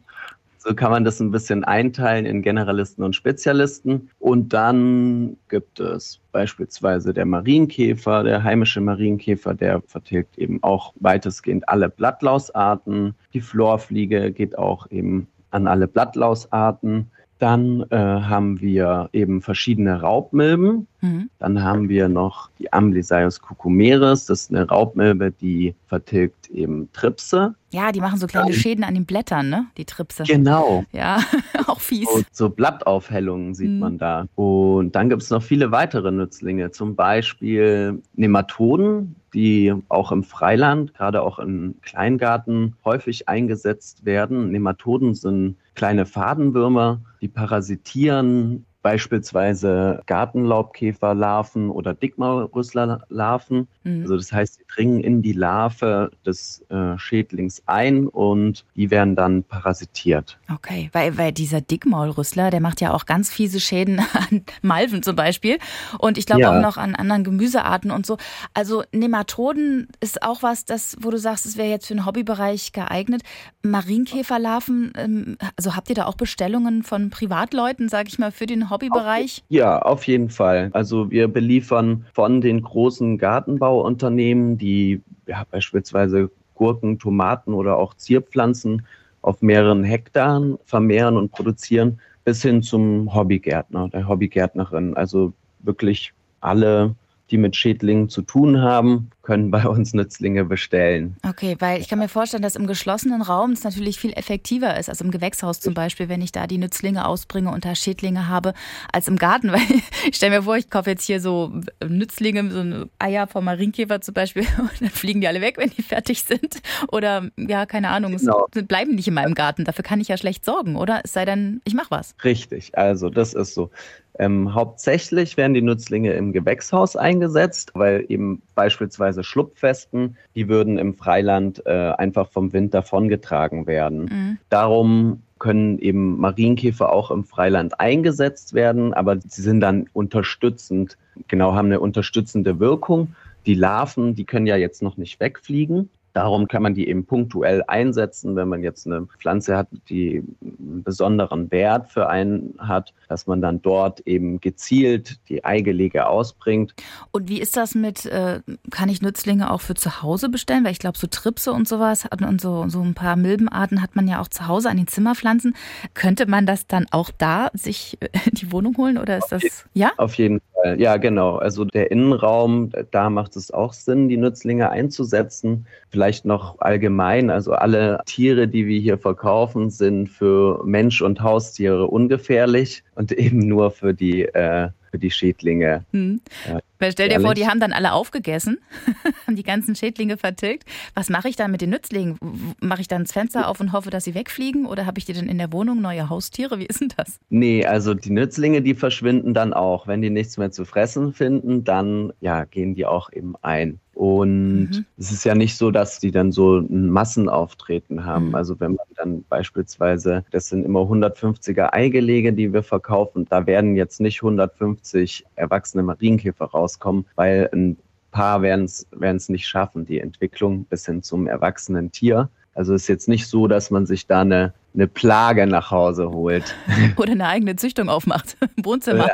So 0.66 0.74
kann 0.74 0.90
man 0.90 1.04
das 1.04 1.20
ein 1.20 1.30
bisschen 1.30 1.62
einteilen 1.62 2.26
in 2.26 2.42
Generalisten 2.42 3.04
und 3.04 3.14
Spezialisten. 3.14 4.10
Und 4.18 4.52
dann 4.52 5.36
gibt 5.48 5.78
es 5.78 6.18
beispielsweise 6.32 7.14
der 7.14 7.24
Marienkäfer, 7.24 8.24
der 8.24 8.42
heimische 8.42 8.80
Marienkäfer, 8.80 9.54
der 9.54 9.80
vertilgt 9.86 10.36
eben 10.38 10.60
auch 10.64 10.92
weitestgehend 10.96 11.68
alle 11.68 11.88
Blattlausarten. 11.88 13.14
Die 13.32 13.40
Florfliege 13.40 14.32
geht 14.32 14.58
auch 14.58 14.90
eben 14.90 15.28
an 15.52 15.68
alle 15.68 15.86
Blattlausarten. 15.86 17.12
Dann 17.38 17.84
äh, 17.90 17.96
haben 17.96 18.60
wir 18.60 19.10
eben 19.12 19.42
verschiedene 19.42 20.00
Raubmilben. 20.00 20.86
Mhm. 21.02 21.28
Dann 21.38 21.62
haben 21.62 21.90
wir 21.90 22.08
noch 22.08 22.48
die 22.58 22.72
Amblysaius 22.72 23.40
cucumeris. 23.40 24.24
Das 24.24 24.42
ist 24.42 24.50
eine 24.50 24.66
Raubmilbe, 24.66 25.32
die 25.32 25.74
vertilgt 25.86 26.48
eben 26.48 26.90
Tripse. 26.94 27.54
Ja, 27.70 27.92
die 27.92 28.00
machen 28.00 28.18
so 28.18 28.26
kleine 28.26 28.54
Schäden 28.54 28.84
an 28.84 28.94
den 28.94 29.04
Blättern, 29.04 29.50
ne? 29.50 29.66
Die 29.76 29.84
Tripse. 29.84 30.22
Genau. 30.22 30.84
Ja, 30.92 31.20
auch 31.66 31.80
fies. 31.80 32.08
Und 32.08 32.26
so 32.32 32.48
Blattaufhellungen 32.48 33.54
sieht 33.54 33.70
mhm. 33.70 33.78
man 33.80 33.98
da. 33.98 34.26
Und 34.34 34.96
dann 34.96 35.10
gibt 35.10 35.22
es 35.22 35.28
noch 35.28 35.42
viele 35.42 35.70
weitere 35.72 36.10
Nützlinge, 36.10 36.70
zum 36.70 36.96
Beispiel 36.96 38.00
Nematoden, 38.14 39.14
die 39.34 39.74
auch 39.90 40.10
im 40.10 40.22
Freiland, 40.22 40.94
gerade 40.94 41.22
auch 41.22 41.38
im 41.38 41.74
Kleingarten, 41.82 42.76
häufig 42.86 43.28
eingesetzt 43.28 44.06
werden. 44.06 44.50
Nematoden 44.50 45.14
sind 45.14 45.56
kleine 45.76 46.06
Fadenwürmer, 46.06 47.02
die 47.20 47.28
parasitieren 47.28 48.66
beispielsweise 48.86 50.00
Gartenlaubkäferlarven 50.06 51.70
oder 51.70 51.92
Dickmaulrüsslerlarven. 51.92 53.66
Mhm. 53.82 54.02
Also 54.02 54.16
das 54.16 54.32
heißt, 54.32 54.54
sie 54.58 54.64
dringen 54.72 55.00
in 55.00 55.22
die 55.22 55.32
Larve 55.32 56.12
des 56.24 56.64
äh, 56.68 56.96
Schädlings 56.96 57.64
ein 57.66 58.06
und 58.06 58.64
die 58.76 58.92
werden 58.92 59.16
dann 59.16 59.42
parasitiert. 59.42 60.38
Okay, 60.54 60.88
weil, 60.92 61.18
weil 61.18 61.32
dieser 61.32 61.60
Dickmaulrüssler, 61.60 62.52
der 62.52 62.60
macht 62.60 62.80
ja 62.80 62.94
auch 62.94 63.06
ganz 63.06 63.28
fiese 63.28 63.58
Schäden 63.58 63.98
an 64.12 64.44
Malven 64.62 65.02
zum 65.02 65.16
Beispiel 65.16 65.58
und 65.98 66.16
ich 66.16 66.26
glaube 66.26 66.42
ja. 66.42 66.56
auch 66.56 66.62
noch 66.62 66.76
an 66.76 66.94
anderen 66.94 67.24
Gemüsearten 67.24 67.90
und 67.90 68.06
so. 68.06 68.18
Also 68.54 68.84
Nematoden 68.92 69.88
ist 69.98 70.22
auch 70.22 70.44
was, 70.44 70.64
das, 70.64 70.96
wo 71.00 71.10
du 71.10 71.18
sagst, 71.18 71.44
es 71.44 71.56
wäre 71.56 71.70
jetzt 71.70 71.88
für 71.88 71.94
den 71.94 72.06
Hobbybereich 72.06 72.70
geeignet. 72.70 73.22
Marienkäferlarven, 73.64 74.92
ähm, 74.96 75.38
also 75.56 75.74
habt 75.74 75.88
ihr 75.88 75.96
da 75.96 76.06
auch 76.06 76.14
Bestellungen 76.14 76.84
von 76.84 77.10
Privatleuten, 77.10 77.88
sage 77.88 78.10
ich 78.10 78.20
mal, 78.20 78.30
für 78.30 78.46
den 78.46 78.70
Hobbybereich? 78.70 78.75
Hobbybereich? 78.76 79.42
Ja, 79.48 79.80
auf 79.80 80.06
jeden 80.06 80.30
Fall. 80.30 80.70
Also 80.72 81.10
wir 81.10 81.28
beliefern 81.28 82.04
von 82.12 82.40
den 82.40 82.62
großen 82.62 83.18
Gartenbauunternehmen, 83.18 84.58
die 84.58 85.00
ja, 85.26 85.44
beispielsweise 85.50 86.30
Gurken, 86.54 86.98
Tomaten 86.98 87.54
oder 87.54 87.76
auch 87.76 87.94
Zierpflanzen 87.94 88.86
auf 89.22 89.42
mehreren 89.42 89.84
Hektaren 89.84 90.58
vermehren 90.64 91.16
und 91.16 91.32
produzieren, 91.32 92.00
bis 92.24 92.42
hin 92.42 92.62
zum 92.62 93.14
Hobbygärtner, 93.14 93.88
der 93.88 94.08
Hobbygärtnerin. 94.08 94.94
Also 94.94 95.32
wirklich 95.60 96.12
alle 96.40 96.94
die 97.30 97.38
mit 97.38 97.56
Schädlingen 97.56 98.08
zu 98.08 98.22
tun 98.22 98.60
haben, 98.60 99.10
können 99.22 99.50
bei 99.50 99.66
uns 99.66 99.92
Nützlinge 99.92 100.44
bestellen. 100.44 101.16
Okay, 101.28 101.56
weil 101.58 101.80
ich 101.80 101.88
kann 101.88 101.98
mir 101.98 102.08
vorstellen, 102.08 102.44
dass 102.44 102.54
im 102.54 102.68
geschlossenen 102.68 103.22
Raum 103.22 103.50
es 103.50 103.64
natürlich 103.64 103.98
viel 103.98 104.12
effektiver 104.12 104.78
ist, 104.78 104.88
als 104.88 105.00
im 105.00 105.10
Gewächshaus 105.10 105.60
zum 105.60 105.74
Beispiel, 105.74 106.08
wenn 106.08 106.22
ich 106.22 106.30
da 106.30 106.46
die 106.46 106.58
Nützlinge 106.58 107.06
ausbringe 107.06 107.50
und 107.50 107.64
da 107.64 107.74
Schädlinge 107.74 108.28
habe, 108.28 108.54
als 108.92 109.08
im 109.08 109.16
Garten. 109.16 109.50
Weil 109.52 109.62
ich 110.08 110.14
stelle 110.14 110.36
mir 110.36 110.42
vor, 110.44 110.56
ich 110.56 110.70
kaufe 110.70 110.90
jetzt 110.90 111.04
hier 111.04 111.20
so 111.20 111.52
Nützlinge, 111.84 112.48
so 112.50 112.86
Eier 113.00 113.26
vom 113.26 113.44
Marienkäfer 113.44 114.00
zum 114.00 114.14
Beispiel, 114.14 114.46
und 114.58 114.80
dann 114.80 114.90
fliegen 114.90 115.20
die 115.20 115.26
alle 115.26 115.40
weg, 115.40 115.56
wenn 115.58 115.70
die 115.70 115.82
fertig 115.82 116.22
sind. 116.22 116.62
Oder 116.92 117.28
ja, 117.36 117.66
keine 117.66 117.88
Ahnung, 117.88 118.16
genau. 118.16 118.46
es 118.54 118.64
bleiben 118.64 118.94
nicht 118.94 119.08
in 119.08 119.14
meinem 119.14 119.34
Garten. 119.34 119.64
Dafür 119.64 119.82
kann 119.82 120.00
ich 120.00 120.06
ja 120.06 120.16
schlecht 120.16 120.44
sorgen, 120.44 120.76
oder? 120.76 121.00
Es 121.02 121.12
sei 121.12 121.24
denn, 121.24 121.60
ich 121.64 121.74
mache 121.74 121.90
was. 121.90 122.14
Richtig, 122.22 122.78
also 122.78 123.10
das 123.10 123.34
ist 123.34 123.54
so. 123.54 123.70
Ähm, 124.18 124.54
hauptsächlich 124.54 125.36
werden 125.36 125.54
die 125.54 125.62
Nützlinge 125.62 126.12
im 126.14 126.32
Gewächshaus 126.32 126.96
eingesetzt, 126.96 127.72
weil 127.74 128.04
eben 128.08 128.42
beispielsweise 128.54 129.22
Schlupfwespen, 129.22 130.16
die 130.34 130.48
würden 130.48 130.78
im 130.78 130.94
Freiland 130.94 131.64
äh, 131.66 131.92
einfach 131.98 132.30
vom 132.30 132.52
Wind 132.52 132.72
davongetragen 132.72 133.66
werden. 133.66 134.04
Mhm. 134.04 134.38
Darum 134.48 135.22
können 135.38 135.78
eben 135.78 136.18
Marienkäfer 136.18 136.92
auch 136.92 137.10
im 137.10 137.24
Freiland 137.24 137.78
eingesetzt 137.78 138.54
werden, 138.54 138.94
aber 138.94 139.18
sie 139.20 139.42
sind 139.42 139.60
dann 139.60 139.86
unterstützend, 139.92 140.96
genau 141.28 141.54
haben 141.54 141.66
eine 141.66 141.80
unterstützende 141.80 142.58
Wirkung. 142.58 143.14
Die 143.44 143.54
Larven, 143.54 144.14
die 144.14 144.24
können 144.24 144.46
ja 144.46 144.56
jetzt 144.56 144.82
noch 144.82 144.96
nicht 144.96 145.20
wegfliegen. 145.20 145.90
Darum 146.16 146.48
kann 146.48 146.62
man 146.62 146.72
die 146.72 146.88
eben 146.88 147.04
punktuell 147.04 147.62
einsetzen, 147.68 148.36
wenn 148.36 148.48
man 148.48 148.62
jetzt 148.62 148.86
eine 148.86 149.04
Pflanze 149.18 149.54
hat, 149.54 149.68
die 149.90 150.24
einen 150.40 150.82
besonderen 150.82 151.50
Wert 151.50 151.92
für 151.92 152.08
einen 152.08 152.54
hat, 152.58 152.94
dass 153.10 153.26
man 153.26 153.42
dann 153.42 153.60
dort 153.60 154.00
eben 154.06 154.40
gezielt 154.40 155.18
die 155.28 155.44
Eigelege 155.44 156.06
ausbringt. 156.06 156.72
Und 157.10 157.28
wie 157.28 157.38
ist 157.38 157.58
das 157.58 157.74
mit, 157.74 158.06
äh, 158.06 158.40
kann 158.70 158.88
ich 158.88 159.02
Nützlinge 159.02 159.50
auch 159.50 159.60
für 159.60 159.74
zu 159.74 160.00
Hause 160.00 160.30
bestellen? 160.30 160.64
Weil 160.64 160.72
ich 160.72 160.78
glaube, 160.78 160.96
so 160.96 161.06
Tripse 161.06 161.52
und 161.52 161.68
sowas 161.68 162.08
und 162.26 162.40
so, 162.40 162.66
so 162.68 162.80
ein 162.80 162.94
paar 162.94 163.16
Milbenarten 163.16 163.82
hat 163.82 163.94
man 163.94 164.08
ja 164.08 164.18
auch 164.22 164.28
zu 164.28 164.48
Hause 164.48 164.70
an 164.70 164.78
den 164.78 164.86
Zimmerpflanzen. 164.86 165.54
Könnte 165.92 166.24
man 166.24 166.46
das 166.46 166.66
dann 166.66 166.86
auch 166.92 167.10
da 167.10 167.50
sich 167.52 167.98
in 168.00 168.32
die 168.32 168.52
Wohnung 168.52 168.74
holen 168.78 168.96
oder 168.96 169.18
ist 169.18 169.28
das, 169.32 169.66
ja? 169.74 169.92
Auf 169.98 170.14
jeden 170.14 170.40
Fall, 170.40 170.55
ja, 170.74 170.96
genau. 170.96 171.36
Also 171.36 171.64
der 171.64 171.90
Innenraum, 171.90 172.70
da 172.90 173.10
macht 173.10 173.36
es 173.36 173.52
auch 173.52 173.72
Sinn, 173.72 174.08
die 174.08 174.16
Nützlinge 174.16 174.70
einzusetzen. 174.70 175.66
Vielleicht 175.90 176.16
vielleicht 176.16 176.24
noch 176.24 176.60
allgemein, 176.60 177.30
also 177.30 177.52
alle 177.52 178.00
Tiere, 178.06 178.48
die 178.48 178.66
wir 178.66 178.78
hier 178.80 178.98
verkaufen, 178.98 179.70
sind 179.70 180.08
für 180.08 180.62
Mensch 180.64 181.02
und 181.02 181.20
Haustiere 181.20 181.86
ungefährlich 181.86 182.82
und 182.94 183.12
eben 183.18 183.38
nur 183.38 183.70
für 183.70 183.92
die 183.92 184.22
äh, 184.22 184.68
für 184.96 184.98
die 184.98 185.10
Schädlinge. 185.10 185.84
Hm. 185.92 186.20
Ja, 186.48 186.60
Weil 186.78 186.92
stell 186.92 187.08
dir 187.08 187.14
ehrlich. 187.14 187.26
vor, 187.26 187.34
die 187.34 187.46
haben 187.46 187.60
dann 187.60 187.72
alle 187.72 187.92
aufgegessen, 187.92 188.58
haben 189.26 189.36
die 189.36 189.42
ganzen 189.42 189.74
Schädlinge 189.74 190.16
vertilgt. 190.16 190.64
Was 190.94 191.10
mache 191.10 191.28
ich 191.28 191.36
dann 191.36 191.50
mit 191.50 191.60
den 191.60 191.68
Nützlingen? 191.70 192.18
Mache 192.60 192.80
ich 192.80 192.88
dann 192.88 193.02
das 193.04 193.12
Fenster 193.12 193.48
auf 193.48 193.60
und 193.60 193.72
hoffe, 193.72 193.90
dass 193.90 194.04
sie 194.04 194.14
wegfliegen? 194.14 194.64
Oder 194.64 194.86
habe 194.86 194.98
ich 194.98 195.04
die 195.04 195.12
denn 195.12 195.28
in 195.28 195.36
der 195.36 195.52
Wohnung 195.52 195.82
neue 195.82 196.08
Haustiere? 196.08 196.58
Wie 196.58 196.64
ist 196.64 196.80
denn 196.80 196.92
das? 196.96 197.18
Nee, 197.28 197.66
also 197.66 197.92
die 197.92 198.10
Nützlinge, 198.10 198.62
die 198.62 198.74
verschwinden 198.74 199.34
dann 199.34 199.52
auch. 199.52 199.86
Wenn 199.86 200.00
die 200.00 200.10
nichts 200.10 200.38
mehr 200.38 200.50
zu 200.50 200.64
fressen 200.64 201.12
finden, 201.12 201.64
dann 201.64 202.12
ja, 202.20 202.44
gehen 202.44 202.74
die 202.74 202.86
auch 202.86 203.12
eben 203.12 203.34
ein. 203.42 203.80
Und 203.96 204.68
mhm. 204.72 204.84
es 204.98 205.10
ist 205.10 205.24
ja 205.24 205.34
nicht 205.34 205.56
so, 205.56 205.70
dass 205.70 205.98
die 205.98 206.10
dann 206.10 206.30
so 206.30 206.58
ein 206.58 206.90
Massenauftreten 206.90 208.04
haben. 208.04 208.28
Mhm. 208.28 208.34
Also 208.34 208.60
wenn 208.60 208.72
man 208.72 208.86
dann 208.94 209.24
beispielsweise, 209.30 210.22
das 210.32 210.50
sind 210.50 210.66
immer 210.66 210.80
150er 210.80 211.72
Eigelege, 211.72 212.34
die 212.34 212.52
wir 212.52 212.62
verkaufen, 212.62 213.26
da 213.30 213.46
werden 213.46 213.74
jetzt 213.74 214.02
nicht 214.02 214.22
150 214.22 215.24
erwachsene 215.36 215.82
Marienkäfer 215.82 216.44
rauskommen, 216.44 217.06
weil 217.14 217.48
ein 217.54 217.78
paar 218.10 218.42
werden 218.42 218.66
es 218.66 219.28
nicht 219.30 219.48
schaffen, 219.48 219.86
die 219.86 220.00
Entwicklung 220.00 220.64
bis 220.64 220.84
hin 220.84 221.02
zum 221.02 221.26
erwachsenen 221.26 221.90
Tier. 221.90 222.28
Also 222.52 222.74
es 222.74 222.82
ist 222.82 222.88
jetzt 222.88 223.08
nicht 223.08 223.26
so, 223.26 223.46
dass 223.48 223.70
man 223.70 223.86
sich 223.86 224.06
da 224.06 224.20
eine, 224.20 224.52
eine 224.74 224.88
Plage 224.88 225.46
nach 225.46 225.70
Hause 225.70 226.10
holt. 226.10 226.54
Oder 226.98 227.12
eine 227.12 227.28
eigene 227.28 227.56
Züchtung 227.56 227.88
aufmacht 227.88 228.36
im 228.56 228.64
Wohnzimmer. 228.66 229.08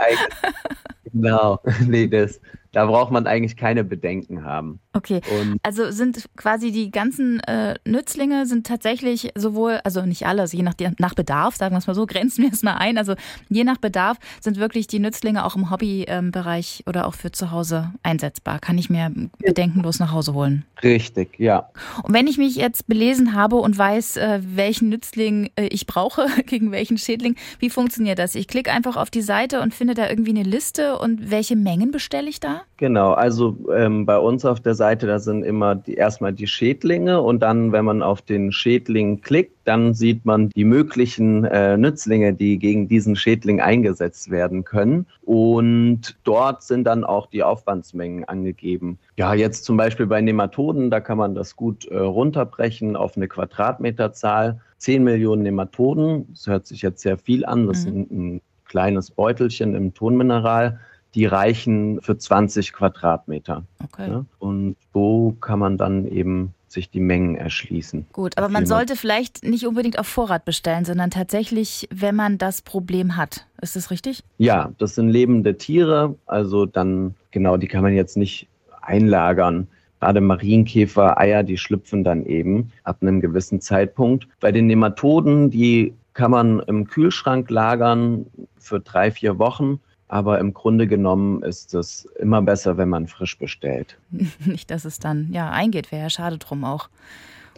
genau, 1.12 1.61
nee, 1.87 2.09
das, 2.09 2.41
da 2.73 2.87
braucht 2.87 3.12
man 3.12 3.26
eigentlich 3.26 3.57
keine 3.57 3.85
Bedenken 3.85 4.45
haben. 4.45 4.82
Okay, 4.95 5.21
und 5.41 5.59
also 5.63 5.91
sind 5.91 6.29
quasi 6.37 6.71
die 6.71 6.91
ganzen 6.91 7.41
äh, 7.41 7.77
Nützlinge 7.87 8.47
sind 8.47 8.67
tatsächlich 8.67 9.31
sowohl, 9.35 9.81
also 9.85 10.03
nicht 10.03 10.27
alle, 10.27 10.43
also 10.43 10.57
je 10.57 10.63
nach, 10.63 10.75
nach 10.99 11.15
Bedarf, 11.15 11.57
sagen 11.57 11.75
wir 11.75 11.79
es 11.79 11.87
mal 11.87 11.95
so, 11.95 12.07
grenzen 12.13 12.43
wir 12.43 12.53
es 12.53 12.63
mal 12.63 12.75
ein, 12.75 12.99
also 12.99 13.15
je 13.49 13.65
nach 13.65 13.79
Bedarf 13.79 14.19
sind 14.41 14.59
wirklich 14.59 14.87
die 14.87 14.99
Nützlinge 14.99 15.45
auch 15.45 15.57
im 15.57 15.71
Hobbybereich 15.71 16.83
ähm, 16.85 16.91
oder 16.91 17.07
auch 17.07 17.15
für 17.15 17.33
zu 17.33 17.51
Hause 17.51 17.93
einsetzbar. 18.03 18.59
Kann 18.59 18.77
ich 18.77 18.91
mir 18.91 19.11
bedenkenlos 19.39 19.99
nach 19.99 20.13
Hause 20.13 20.35
holen. 20.35 20.65
Richtig, 20.83 21.39
ja. 21.39 21.71
Und 22.03 22.13
wenn 22.13 22.27
ich 22.27 22.39
mich 22.39 22.57
jetzt 22.57 22.87
belesen 22.87 23.35
habe 23.35 23.57
und 23.57 23.79
weiß, 23.79 24.17
äh, 24.17 24.41
welchen 24.45 24.89
Nützling 24.89 25.51
äh, 25.57 25.67
ich 25.67 25.87
brauche, 25.87 26.27
gegen 26.47 26.71
welchen 26.71 26.99
Schädling, 26.99 27.37
wie 27.61 27.71
funktioniert 27.71 28.19
das? 28.19 28.35
Ich 28.35 28.49
klicke 28.49 28.71
einfach 28.71 28.97
auf 28.97 29.11
die 29.11 29.23
Seite 29.23 29.61
und 29.61 29.75
finde 29.75 29.95
da 29.95 30.09
irgendwie 30.09 30.31
eine 30.31 30.43
Liste 30.43 30.99
und 30.99 31.31
welche 31.31 31.57
Mengen 31.57 31.93
bestelle 31.93 32.29
ich 32.29 32.41
da? 32.41 32.63
Genau, 32.77 33.13
also 33.13 33.57
ähm, 33.75 34.07
bei 34.07 34.19
uns 34.19 34.45
auf 34.45 34.61
der 34.61 34.75
Seite, 34.75 34.82
da 34.83 35.19
sind 35.19 35.45
immer 35.45 35.75
die, 35.75 35.95
erstmal 35.95 36.33
die 36.33 36.47
Schädlinge 36.47 37.21
und 37.21 37.41
dann, 37.41 37.73
wenn 37.73 37.85
man 37.85 38.03
auf 38.03 38.23
den 38.23 38.53
Schädling 38.53 39.21
klickt, 39.21 39.57
dann 39.65 39.95
sieht 39.95 40.25
man 40.25 40.49
die 40.51 40.65
möglichen 40.65 41.45
äh, 41.45 41.77
Nützlinge, 41.77 42.35
die 42.35 42.59
gegen 42.59 42.89
diesen 42.89 43.17
Schädling 43.17 43.61
eingesetzt 43.61 44.31
werden 44.31 44.65
können. 44.65 45.07
Und 45.23 46.17
dort 46.25 46.62
sind 46.62 46.85
dann 46.85 47.05
auch 47.05 47.27
die 47.27 47.43
Aufwandsmengen 47.43 48.25
angegeben. 48.25 48.99
Ja, 49.17 49.35
jetzt 49.35 49.65
zum 49.65 49.77
Beispiel 49.77 50.07
bei 50.07 50.21
Nematoden, 50.21 50.91
da 50.91 51.01
kann 51.01 51.19
man 51.19 51.35
das 51.35 51.57
gut 51.57 51.87
äh, 51.87 51.97
runterbrechen 51.97 52.97
auf 52.97 53.17
eine 53.17 53.29
Quadratmeterzahl. 53.29 54.61
10 54.79 55.05
Millionen 55.05 55.43
Nematoden, 55.43 56.27
das 56.31 56.47
hört 56.49 56.67
sich 56.67 56.83
jetzt 56.83 57.03
sehr 57.03 57.17
viel 57.17 57.45
an, 57.45 57.69
das 57.69 57.87
mhm. 57.87 57.89
ist 57.89 58.11
ein, 58.11 58.35
ein 58.35 58.41
kleines 58.65 59.11
Beutelchen 59.11 59.75
im 59.75 59.95
Tonmineral 59.95 60.81
die 61.14 61.26
reichen 61.26 62.00
für 62.00 62.16
20 62.16 62.73
Quadratmeter. 62.73 63.64
Okay. 63.85 64.09
Ja? 64.09 64.25
Und 64.38 64.76
so 64.92 65.37
kann 65.40 65.59
man 65.59 65.76
dann 65.76 66.07
eben 66.07 66.54
sich 66.69 66.90
die 66.90 67.00
Mengen 67.00 67.37
erschließen. 67.37 68.07
Gut, 68.12 68.38
aber 68.38 68.49
man 68.49 68.64
sollte 68.64 68.97
vielleicht 68.97 69.45
nicht 69.45 69.66
unbedingt 69.66 69.99
auf 69.99 70.07
Vorrat 70.07 70.47
bestellen, 70.47 70.87
sondern 70.87 71.11
tatsächlich, 71.11 71.87
wenn 71.92 72.16
man 72.16 72.38
das 72.38 72.62
Problem 72.62 73.16
hat. 73.16 73.47
Ist 73.61 73.76
das 73.76 73.90
richtig? 73.90 74.25
Ja, 74.38 74.73
das 74.78 74.95
sind 74.95 75.11
lebende 75.11 75.59
Tiere, 75.59 76.16
also 76.26 76.64
dann 76.64 77.14
genau, 77.31 77.59
die 77.59 77.69
kann 77.69 77.83
man 77.83 77.92
jetzt 77.92 78.16
nicht 78.16 78.49
einlagern. 78.81 79.69
Gerade 80.00 80.21
Marienkäfer, 80.21 81.19
Eier, 81.19 81.42
die 81.42 81.59
schlüpfen 81.59 82.02
dann 82.02 82.26
eben 82.26 82.73
ab 82.83 82.99
einem 83.02 83.21
gewissen 83.21 83.61
Zeitpunkt. 83.61 84.26
Bei 84.40 84.50
den 84.50 84.66
Nematoden, 84.66 85.50
die 85.50 85.95
kann 86.14 86.31
man 86.31 86.61
im 86.61 86.88
Kühlschrank 86.88 87.49
lagern 87.50 88.26
für 88.59 88.81
drei, 88.81 89.11
vier 89.11 89.38
Wochen. 89.38 89.81
Aber 90.12 90.40
im 90.40 90.52
Grunde 90.52 90.87
genommen 90.87 91.42
ist 91.42 91.73
es 91.73 92.04
immer 92.19 92.42
besser, 92.42 92.76
wenn 92.76 92.90
man 92.90 93.09
frisch 93.09 93.38
bestellt. 93.38 93.97
Nicht, 94.45 94.71
dass 94.71 94.85
es 94.85 94.99
dann 94.99 95.33
ja 95.33 95.49
eingeht, 95.49 95.90
wäre 95.90 96.02
ja 96.02 96.11
schade 96.11 96.37
drum 96.37 96.64
auch. 96.64 96.90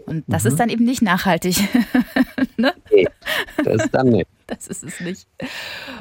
Und 0.06 0.24
das 0.26 0.44
mhm. 0.44 0.48
ist 0.50 0.60
dann 0.60 0.68
eben 0.68 0.84
nicht 0.84 1.02
nachhaltig. 1.02 1.56
ne? 2.56 2.72
Nee, 2.92 3.06
das 3.64 3.84
ist 3.84 3.94
dann 3.94 4.08
nicht. 4.08 4.28
Das 4.46 4.66
ist 4.66 4.84
es 4.84 5.00
nicht. 5.00 5.26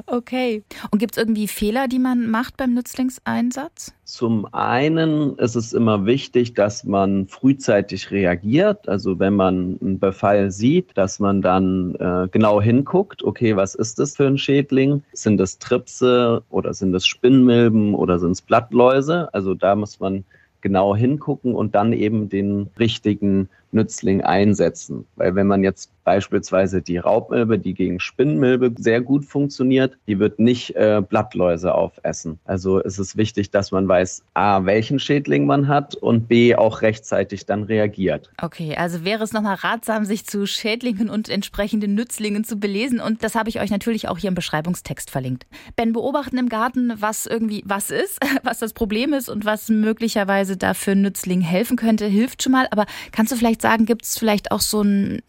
Okay. 0.05 0.63
Und 0.91 0.99
gibt 0.99 1.13
es 1.13 1.17
irgendwie 1.17 1.47
Fehler, 1.47 1.87
die 1.87 1.97
man 1.97 2.29
macht 2.29 2.57
beim 2.57 2.73
Nützlingseinsatz? 2.73 3.93
Zum 4.03 4.47
einen 4.53 5.37
ist 5.37 5.55
es 5.55 5.71
immer 5.71 6.05
wichtig, 6.05 6.53
dass 6.53 6.83
man 6.83 7.27
frühzeitig 7.27 8.11
reagiert. 8.11 8.89
Also 8.89 9.17
wenn 9.17 9.35
man 9.35 9.77
einen 9.81 9.97
Befall 9.97 10.51
sieht, 10.51 10.97
dass 10.97 11.19
man 11.19 11.41
dann 11.41 11.95
äh, 11.95 12.27
genau 12.31 12.61
hinguckt, 12.61 13.23
okay, 13.23 13.55
was 13.55 13.75
ist 13.75 13.99
das 13.99 14.17
für 14.17 14.27
ein 14.27 14.37
Schädling? 14.37 15.03
Sind 15.13 15.39
es 15.39 15.57
Tripse 15.59 16.43
oder 16.49 16.73
sind 16.73 16.93
es 16.93 17.07
Spinnmilben 17.07 17.95
oder 17.95 18.19
sind 18.19 18.31
es 18.31 18.41
Blattläuse? 18.41 19.33
Also 19.33 19.53
da 19.53 19.75
muss 19.75 20.01
man 20.01 20.25
genau 20.59 20.95
hingucken 20.95 21.55
und 21.55 21.75
dann 21.75 21.93
eben 21.93 22.29
den 22.29 22.69
richtigen 22.79 23.49
Nützling 23.73 24.21
einsetzen. 24.21 25.05
Weil 25.15 25.35
wenn 25.35 25.47
man 25.47 25.63
jetzt 25.63 25.91
beispielsweise 26.03 26.81
die 26.81 26.97
Raubmilbe, 26.97 27.59
die 27.59 27.73
gegen 27.73 27.99
Spinnmilbe 27.99 28.73
sehr 28.77 29.01
gut 29.01 29.25
funktioniert, 29.25 29.97
die 30.07 30.19
wird 30.19 30.39
nicht 30.39 30.75
äh, 30.75 31.01
Blattläuse 31.07 31.73
aufessen. 31.73 32.39
Also 32.45 32.79
ist 32.79 32.99
es 32.99 33.17
wichtig, 33.17 33.51
dass 33.51 33.71
man 33.71 33.87
weiß, 33.87 34.23
a, 34.33 34.65
welchen 34.65 34.99
Schädling 34.99 35.45
man 35.45 35.67
hat 35.67 35.95
und 35.95 36.27
b, 36.27 36.55
auch 36.55 36.81
rechtzeitig 36.81 37.45
dann 37.45 37.63
reagiert. 37.63 38.31
Okay, 38.41 38.75
also 38.75 39.05
wäre 39.05 39.23
es 39.23 39.33
nochmal 39.33 39.55
ratsam, 39.55 40.05
sich 40.05 40.25
zu 40.25 40.45
Schädlingen 40.45 41.09
und 41.09 41.29
entsprechenden 41.29 41.95
Nützlingen 41.95 42.43
zu 42.43 42.57
belesen 42.57 42.99
und 42.99 43.23
das 43.23 43.35
habe 43.35 43.49
ich 43.49 43.61
euch 43.61 43.71
natürlich 43.71 44.07
auch 44.07 44.17
hier 44.17 44.27
im 44.27 44.35
Beschreibungstext 44.35 45.09
verlinkt. 45.09 45.45
Ben, 45.75 45.93
beobachten 45.93 46.37
im 46.37 46.49
Garten, 46.49 46.93
was 46.97 47.25
irgendwie 47.25 47.63
was 47.65 47.89
ist, 47.89 48.19
was 48.43 48.59
das 48.59 48.73
Problem 48.73 49.13
ist 49.13 49.29
und 49.29 49.45
was 49.45 49.69
möglicherweise 49.69 50.57
dafür 50.57 50.95
Nützling 50.95 51.41
helfen 51.41 51.77
könnte, 51.77 52.05
hilft 52.05 52.43
schon 52.43 52.51
mal. 52.51 52.67
Aber 52.71 52.85
kannst 53.11 53.31
du 53.31 53.35
vielleicht 53.35 53.61
sagen, 53.63 53.85
gibt 53.87 54.05
es 54.05 54.17
vielleicht 54.19 54.51
auch 54.51 54.61
so 54.61 54.81
einen 54.81 55.21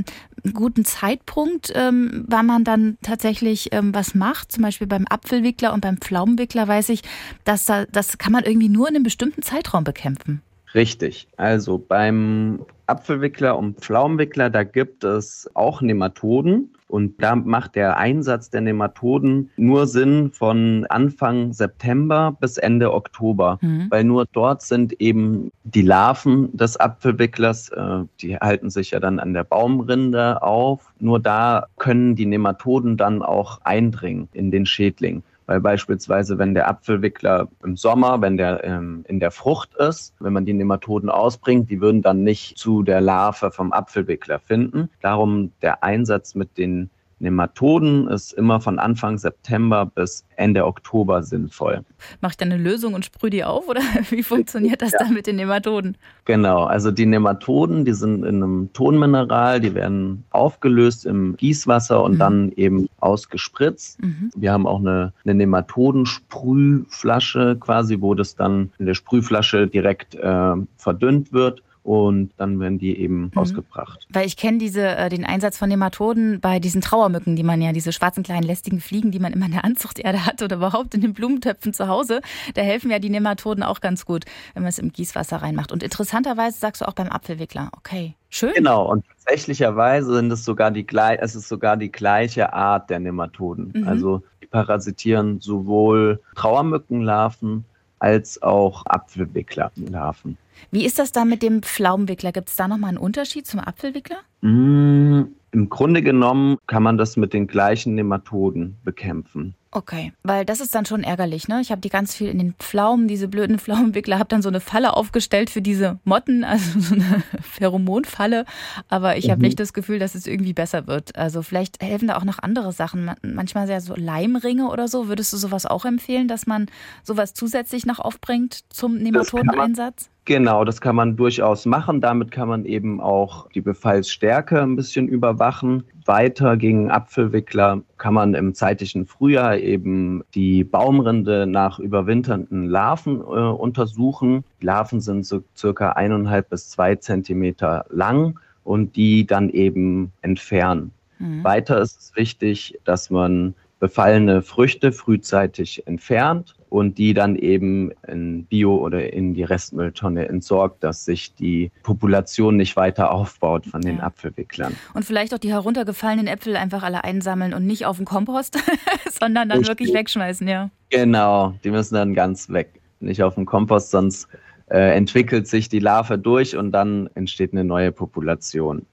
guten 0.52 0.84
Zeitpunkt, 0.84 1.72
ähm, 1.74 2.26
wann 2.28 2.44
man 2.44 2.64
dann 2.64 2.98
tatsächlich 3.02 3.70
ähm, 3.72 3.94
was 3.94 4.14
macht? 4.14 4.52
Zum 4.52 4.62
Beispiel 4.62 4.86
beim 4.86 5.06
Apfelwickler 5.08 5.72
und 5.72 5.80
beim 5.80 5.96
Pflaumenwickler 5.96 6.68
weiß 6.68 6.90
ich, 6.90 7.00
dass 7.44 7.64
da, 7.64 7.86
das 7.86 8.18
kann 8.18 8.32
man 8.32 8.44
irgendwie 8.44 8.68
nur 8.68 8.88
in 8.88 8.96
einem 8.96 9.04
bestimmten 9.04 9.40
Zeitraum 9.40 9.84
bekämpfen. 9.84 10.42
Richtig. 10.74 11.28
Also 11.36 11.78
beim 11.78 12.66
Apfelwickler 12.86 13.56
und 13.56 13.80
Pflaumenwickler, 13.80 14.50
da 14.50 14.64
gibt 14.64 15.04
es 15.04 15.50
auch 15.54 15.80
Nematoden. 15.80 16.70
Und 16.86 17.20
da 17.20 17.34
macht 17.34 17.74
der 17.74 17.96
Einsatz 17.96 18.50
der 18.50 18.60
Nematoden 18.60 19.50
nur 19.56 19.88
Sinn 19.88 20.30
von 20.32 20.86
Anfang 20.90 21.52
September 21.52 22.36
bis 22.38 22.56
Ende 22.56 22.92
Oktober, 22.92 23.58
mhm. 23.62 23.86
weil 23.90 24.04
nur 24.04 24.26
dort 24.30 24.62
sind 24.62 25.00
eben 25.00 25.50
die 25.64 25.82
Larven 25.82 26.56
des 26.56 26.76
Apfelwicklers, 26.76 27.70
äh, 27.70 28.04
die 28.20 28.36
halten 28.36 28.70
sich 28.70 28.92
ja 28.92 29.00
dann 29.00 29.18
an 29.18 29.34
der 29.34 29.42
Baumrinde 29.42 30.42
auf. 30.42 30.92
Nur 31.00 31.18
da 31.18 31.66
können 31.78 32.14
die 32.14 32.26
Nematoden 32.26 32.96
dann 32.96 33.22
auch 33.22 33.60
eindringen 33.64 34.28
in 34.32 34.52
den 34.52 34.66
Schädling. 34.66 35.24
Weil 35.46 35.60
beispielsweise, 35.60 36.38
wenn 36.38 36.54
der 36.54 36.68
Apfelwickler 36.68 37.48
im 37.62 37.76
Sommer, 37.76 38.20
wenn 38.20 38.36
der 38.36 38.64
ähm, 38.64 39.04
in 39.06 39.20
der 39.20 39.30
Frucht 39.30 39.74
ist, 39.74 40.14
wenn 40.20 40.32
man 40.32 40.46
die 40.46 40.54
Nematoden 40.54 41.10
ausbringt, 41.10 41.70
die 41.70 41.80
würden 41.80 42.02
dann 42.02 42.22
nicht 42.22 42.56
zu 42.56 42.82
der 42.82 43.00
Larve 43.00 43.50
vom 43.50 43.72
Apfelwickler 43.72 44.38
finden. 44.38 44.88
Darum 45.02 45.52
der 45.60 45.84
Einsatz 45.84 46.34
mit 46.34 46.56
den 46.56 46.90
Nematoden 47.18 48.08
ist 48.08 48.32
immer 48.32 48.60
von 48.60 48.78
Anfang 48.78 49.18
September 49.18 49.86
bis 49.86 50.24
Ende 50.36 50.66
Oktober 50.66 51.22
sinnvoll. 51.22 51.84
Mach 52.20 52.30
ich 52.30 52.36
dann 52.36 52.52
eine 52.52 52.62
Lösung 52.62 52.94
und 52.94 53.04
sprühe 53.04 53.30
die 53.30 53.44
auf 53.44 53.68
oder 53.68 53.80
wie 54.10 54.22
funktioniert 54.22 54.80
das 54.82 54.92
ja. 54.92 55.00
dann 55.00 55.14
mit 55.14 55.26
den 55.26 55.34
Nematoden? 55.36 55.96
Genau, 56.24 56.64
also 56.64 56.90
die 56.90 57.06
Nematoden, 57.06 57.84
die 57.84 57.92
sind 57.92 58.24
in 58.24 58.42
einem 58.42 58.72
Tonmineral, 58.72 59.60
die 59.60 59.74
werden 59.74 60.24
aufgelöst 60.30 61.04
im 61.06 61.36
Gießwasser 61.36 62.02
und 62.02 62.14
mhm. 62.14 62.18
dann 62.18 62.50
eben 62.52 62.88
ausgespritzt. 62.98 64.02
Mhm. 64.02 64.30
Wir 64.34 64.52
haben 64.52 64.66
auch 64.66 64.80
eine, 64.80 65.12
eine 65.24 65.34
Nematodensprühflasche 65.34 67.56
quasi, 67.60 68.00
wo 68.00 68.14
das 68.14 68.36
dann 68.36 68.72
in 68.78 68.86
der 68.86 68.94
Sprühflasche 68.94 69.66
direkt 69.66 70.14
äh, 70.14 70.54
verdünnt 70.76 71.32
wird 71.32 71.62
und 71.84 72.32
dann 72.38 72.58
werden 72.60 72.78
die 72.78 72.98
eben 72.98 73.24
mhm. 73.24 73.30
ausgebracht. 73.34 74.06
Weil 74.10 74.26
ich 74.26 74.38
kenne 74.38 74.56
diese 74.56 74.96
äh, 74.96 75.10
den 75.10 75.24
Einsatz 75.24 75.58
von 75.58 75.68
Nematoden 75.68 76.40
bei 76.40 76.58
diesen 76.58 76.80
Trauermücken, 76.80 77.36
die 77.36 77.42
man 77.42 77.60
ja 77.60 77.72
diese 77.72 77.92
schwarzen 77.92 78.24
kleinen 78.24 78.42
lästigen 78.42 78.80
Fliegen, 78.80 79.10
die 79.10 79.18
man 79.18 79.34
immer 79.34 79.46
in 79.46 79.52
der 79.52 79.64
Anzuchterde 79.64 80.24
hat 80.24 80.42
oder 80.42 80.56
überhaupt 80.56 80.94
in 80.94 81.02
den 81.02 81.12
Blumentöpfen 81.12 81.74
zu 81.74 81.86
Hause, 81.86 82.22
da 82.54 82.62
helfen 82.62 82.90
ja 82.90 82.98
die 82.98 83.10
Nematoden 83.10 83.62
auch 83.62 83.82
ganz 83.82 84.06
gut, 84.06 84.24
wenn 84.54 84.62
man 84.62 84.70
es 84.70 84.78
im 84.78 84.92
Gießwasser 84.92 85.36
reinmacht. 85.36 85.72
Und 85.72 85.82
interessanterweise 85.82 86.58
sagst 86.58 86.80
du 86.80 86.88
auch 86.88 86.94
beim 86.94 87.08
Apfelwickler, 87.08 87.70
okay. 87.76 88.14
Schön. 88.30 88.54
Genau, 88.54 88.90
und 88.90 89.04
tatsächlicherweise 89.06 90.14
sind 90.14 90.32
es 90.32 90.44
sogar 90.44 90.70
die 90.70 90.86
es 90.88 91.36
ist 91.36 91.48
sogar 91.48 91.76
die 91.76 91.92
gleiche 91.92 92.52
Art 92.52 92.88
der 92.88 92.98
Nematoden. 92.98 93.72
Mhm. 93.74 93.86
Also 93.86 94.22
die 94.42 94.46
parasitieren 94.46 95.38
sowohl 95.40 96.20
Trauermückenlarven 96.34 97.66
als 98.04 98.42
auch 98.42 98.84
Apfelwicklerlarven. 98.84 100.36
Wie 100.70 100.84
ist 100.84 100.98
das 100.98 101.10
da 101.10 101.24
mit 101.24 101.42
dem 101.42 101.62
Pflaumenwickler? 101.62 102.32
Gibt 102.32 102.50
es 102.50 102.56
da 102.56 102.68
nochmal 102.68 102.90
einen 102.90 102.98
Unterschied 102.98 103.46
zum 103.46 103.60
Apfelwickler? 103.60 104.18
Mm, 104.42 105.22
Im 105.52 105.68
Grunde 105.70 106.02
genommen 106.02 106.58
kann 106.66 106.82
man 106.82 106.98
das 106.98 107.16
mit 107.16 107.32
den 107.32 107.46
gleichen 107.46 107.94
Nematoden 107.94 108.76
bekämpfen. 108.84 109.54
Okay, 109.76 110.12
weil 110.22 110.44
das 110.44 110.60
ist 110.60 110.72
dann 110.76 110.86
schon 110.86 111.02
ärgerlich, 111.02 111.48
ne? 111.48 111.60
Ich 111.60 111.72
habe 111.72 111.80
die 111.80 111.88
ganz 111.88 112.14
viel 112.14 112.28
in 112.28 112.38
den 112.38 112.54
Pflaumen, 112.54 113.08
diese 113.08 113.26
blöden 113.26 113.58
Pflaumenwickler, 113.58 114.20
habe 114.20 114.28
dann 114.28 114.40
so 114.40 114.48
eine 114.48 114.60
Falle 114.60 114.96
aufgestellt 114.96 115.50
für 115.50 115.62
diese 115.62 115.98
Motten, 116.04 116.44
also 116.44 116.78
so 116.78 116.94
eine 116.94 117.24
Pheromonfalle, 117.42 118.44
aber 118.88 119.16
ich 119.16 119.26
mhm. 119.26 119.30
habe 119.32 119.42
nicht 119.42 119.58
das 119.58 119.72
Gefühl, 119.72 119.98
dass 119.98 120.14
es 120.14 120.28
irgendwie 120.28 120.52
besser 120.52 120.86
wird. 120.86 121.16
Also 121.16 121.42
vielleicht 121.42 121.82
helfen 121.82 122.06
da 122.06 122.16
auch 122.16 122.24
noch 122.24 122.38
andere 122.38 122.70
Sachen, 122.70 123.10
manchmal 123.22 123.66
sehr 123.66 123.80
so 123.80 123.94
Leimringe 123.96 124.68
oder 124.68 124.86
so. 124.86 125.08
Würdest 125.08 125.32
du 125.32 125.38
sowas 125.38 125.66
auch 125.66 125.84
empfehlen, 125.84 126.28
dass 126.28 126.46
man 126.46 126.66
sowas 127.02 127.34
zusätzlich 127.34 127.84
noch 127.84 127.98
aufbringt 127.98 128.60
zum 128.72 128.94
Nematodeneinsatz? 128.98 130.08
Genau, 130.26 130.64
das 130.64 130.80
kann 130.80 130.96
man 130.96 131.16
durchaus 131.16 131.66
machen. 131.66 132.00
Damit 132.00 132.30
kann 132.30 132.48
man 132.48 132.64
eben 132.64 132.98
auch 133.00 133.50
die 133.50 133.60
Befallsstärke 133.60 134.62
ein 134.62 134.74
bisschen 134.74 135.06
überwachen. 135.06 135.84
Weiter 136.06 136.56
gegen 136.56 136.90
Apfelwickler 136.90 137.82
kann 138.04 138.12
man 138.12 138.34
im 138.34 138.52
zeitlichen 138.52 139.06
Frühjahr 139.06 139.56
eben 139.56 140.24
die 140.34 140.62
Baumrinde 140.62 141.46
nach 141.46 141.78
überwinternden 141.78 142.68
Larven 142.68 143.20
äh, 143.20 143.22
untersuchen. 143.22 144.44
Die 144.60 144.66
Larven 144.66 145.00
sind 145.00 145.24
so 145.24 145.42
circa 145.56 145.92
eineinhalb 145.92 146.50
bis 146.50 146.68
zwei 146.68 146.96
Zentimeter 146.96 147.86
lang 147.88 148.38
und 148.62 148.96
die 148.96 149.26
dann 149.26 149.48
eben 149.48 150.12
entfernen. 150.20 150.92
Mhm. 151.18 151.44
Weiter 151.44 151.80
ist 151.80 151.98
es 151.98 152.12
wichtig, 152.14 152.78
dass 152.84 153.08
man 153.08 153.54
befallene 153.80 154.42
Früchte 154.42 154.92
frühzeitig 154.92 155.86
entfernt 155.86 156.56
und 156.74 156.98
die 156.98 157.14
dann 157.14 157.36
eben 157.36 157.92
in 158.08 158.46
Bio 158.46 158.74
oder 158.78 159.12
in 159.12 159.32
die 159.32 159.44
Restmülltonne 159.44 160.26
entsorgt, 160.26 160.82
dass 160.82 161.04
sich 161.04 161.32
die 161.32 161.70
Population 161.84 162.56
nicht 162.56 162.74
weiter 162.74 163.12
aufbaut 163.12 163.64
von 163.66 163.80
den 163.80 163.98
ja. 163.98 164.02
Apfelwicklern. 164.02 164.74
Und 164.92 165.04
vielleicht 165.04 165.32
auch 165.32 165.38
die 165.38 165.52
heruntergefallenen 165.52 166.26
Äpfel 166.26 166.56
einfach 166.56 166.82
alle 166.82 167.04
einsammeln 167.04 167.54
und 167.54 167.64
nicht 167.64 167.86
auf 167.86 167.98
den 167.98 168.06
Kompost, 168.06 168.58
sondern 169.20 169.50
dann 169.50 169.58
Richtig. 169.58 169.68
wirklich 169.68 169.94
wegschmeißen, 169.94 170.48
ja. 170.48 170.70
Genau, 170.90 171.54
die 171.62 171.70
müssen 171.70 171.94
dann 171.94 172.12
ganz 172.12 172.50
weg. 172.50 172.80
Nicht 172.98 173.22
auf 173.22 173.36
den 173.36 173.46
Kompost, 173.46 173.92
sonst 173.92 174.26
äh, 174.70 174.96
entwickelt 174.96 175.46
sich 175.46 175.68
die 175.68 175.78
Larve 175.78 176.18
durch 176.18 176.56
und 176.56 176.72
dann 176.72 177.08
entsteht 177.14 177.52
eine 177.52 177.64
neue 177.64 177.92
Population. 177.92 178.86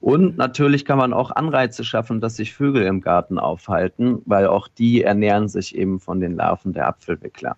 Und 0.00 0.36
natürlich 0.36 0.84
kann 0.84 0.98
man 0.98 1.12
auch 1.12 1.30
Anreize 1.30 1.84
schaffen, 1.84 2.20
dass 2.20 2.36
sich 2.36 2.54
Vögel 2.54 2.84
im 2.84 3.00
Garten 3.00 3.38
aufhalten, 3.38 4.22
weil 4.24 4.46
auch 4.46 4.68
die 4.68 5.02
ernähren 5.02 5.48
sich 5.48 5.76
eben 5.76 6.00
von 6.00 6.20
den 6.20 6.36
Larven 6.36 6.72
der 6.72 6.88
Apfelwickler. 6.88 7.56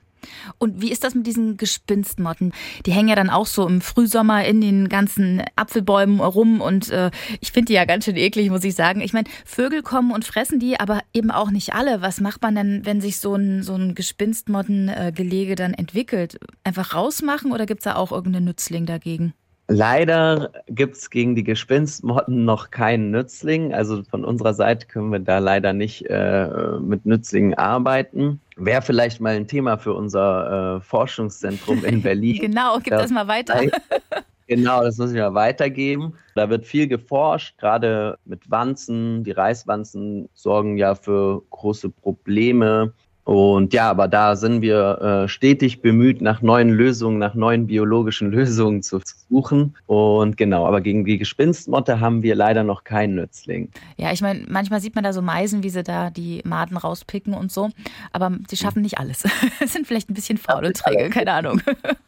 Und 0.58 0.80
wie 0.80 0.90
ist 0.90 1.04
das 1.04 1.14
mit 1.14 1.26
diesen 1.26 1.56
Gespinstmotten? 1.56 2.52
Die 2.86 2.92
hängen 2.92 3.08
ja 3.08 3.14
dann 3.14 3.30
auch 3.30 3.46
so 3.46 3.66
im 3.66 3.80
Frühsommer 3.80 4.44
in 4.44 4.60
den 4.60 4.88
ganzen 4.88 5.42
Apfelbäumen 5.56 6.20
rum 6.20 6.60
und 6.60 6.90
äh, 6.90 7.10
ich 7.40 7.52
finde 7.52 7.66
die 7.66 7.74
ja 7.74 7.84
ganz 7.84 8.04
schön 8.04 8.16
eklig, 8.16 8.50
muss 8.50 8.64
ich 8.64 8.74
sagen. 8.74 9.00
Ich 9.00 9.12
meine, 9.12 9.28
Vögel 9.44 9.82
kommen 9.82 10.12
und 10.12 10.24
fressen 10.24 10.58
die, 10.58 10.78
aber 10.78 11.00
eben 11.12 11.30
auch 11.30 11.50
nicht 11.50 11.74
alle. 11.74 12.02
Was 12.02 12.20
macht 12.20 12.42
man 12.42 12.54
denn, 12.54 12.86
wenn 12.86 13.00
sich 13.00 13.18
so 13.18 13.34
ein, 13.34 13.62
so 13.62 13.74
ein 13.74 13.94
Gespinstmottengelege 13.94 15.54
dann 15.54 15.74
entwickelt? 15.74 16.38
Einfach 16.64 16.94
rausmachen 16.94 17.52
oder 17.52 17.66
gibt 17.66 17.80
es 17.80 17.84
da 17.84 17.96
auch 17.96 18.12
irgendeinen 18.12 18.46
Nützling 18.46 18.86
dagegen? 18.86 19.34
Leider 19.72 20.50
gibt 20.66 20.96
es 20.96 21.10
gegen 21.10 21.36
die 21.36 21.44
Gespinstmotten 21.44 22.44
noch 22.44 22.72
keinen 22.72 23.12
Nützling. 23.12 23.72
Also 23.72 24.02
von 24.02 24.24
unserer 24.24 24.52
Seite 24.52 24.88
können 24.88 25.12
wir 25.12 25.20
da 25.20 25.38
leider 25.38 25.72
nicht 25.72 26.06
äh, 26.10 26.48
mit 26.80 27.06
Nützlingen 27.06 27.54
arbeiten. 27.54 28.40
Wäre 28.56 28.82
vielleicht 28.82 29.20
mal 29.20 29.36
ein 29.36 29.46
Thema 29.46 29.78
für 29.78 29.94
unser 29.94 30.78
äh, 30.78 30.80
Forschungszentrum 30.80 31.84
in 31.84 32.02
Berlin. 32.02 32.40
genau, 32.40 32.78
gib 32.78 32.90
das, 32.90 33.02
das 33.02 33.10
mal 33.12 33.28
weiter. 33.28 33.60
Genau, 34.48 34.82
das 34.82 34.98
muss 34.98 35.12
ich 35.12 35.18
mal 35.18 35.34
weitergeben. 35.34 36.14
Da 36.34 36.50
wird 36.50 36.66
viel 36.66 36.88
geforscht, 36.88 37.56
gerade 37.58 38.18
mit 38.24 38.50
Wanzen. 38.50 39.22
Die 39.22 39.30
Reiswanzen 39.30 40.28
sorgen 40.34 40.78
ja 40.78 40.96
für 40.96 41.42
große 41.50 41.90
Probleme 41.90 42.92
und 43.24 43.74
ja, 43.74 43.90
aber 43.90 44.08
da 44.08 44.34
sind 44.34 44.62
wir 44.62 45.24
äh, 45.24 45.28
stetig 45.28 45.82
bemüht, 45.82 46.20
nach 46.20 46.42
neuen 46.42 46.70
Lösungen, 46.70 47.18
nach 47.18 47.34
neuen 47.34 47.66
biologischen 47.66 48.30
Lösungen 48.32 48.82
zu 48.82 49.00
suchen. 49.28 49.76
Und 49.86 50.36
genau, 50.36 50.66
aber 50.66 50.80
gegen 50.80 51.04
die 51.04 51.18
Gespinstmotte 51.18 52.00
haben 52.00 52.22
wir 52.22 52.34
leider 52.34 52.64
noch 52.64 52.82
keinen 52.84 53.14
Nützling. 53.16 53.70
Ja, 53.96 54.10
ich 54.12 54.22
meine, 54.22 54.44
manchmal 54.48 54.80
sieht 54.80 54.94
man 54.94 55.04
da 55.04 55.12
so 55.12 55.22
Meisen, 55.22 55.62
wie 55.62 55.70
sie 55.70 55.82
da 55.82 56.10
die 56.10 56.40
Maden 56.44 56.76
rauspicken 56.76 57.34
und 57.34 57.52
so. 57.52 57.70
Aber 58.12 58.32
sie 58.48 58.56
schaffen 58.56 58.82
nicht 58.82 58.98
alles. 58.98 59.22
sind 59.66 59.86
vielleicht 59.86 60.10
ein 60.10 60.14
bisschen 60.14 60.38
faul 60.38 60.64
und 60.64 60.76
träge, 60.76 61.10
keine 61.10 61.32
Ahnung. 61.32 61.60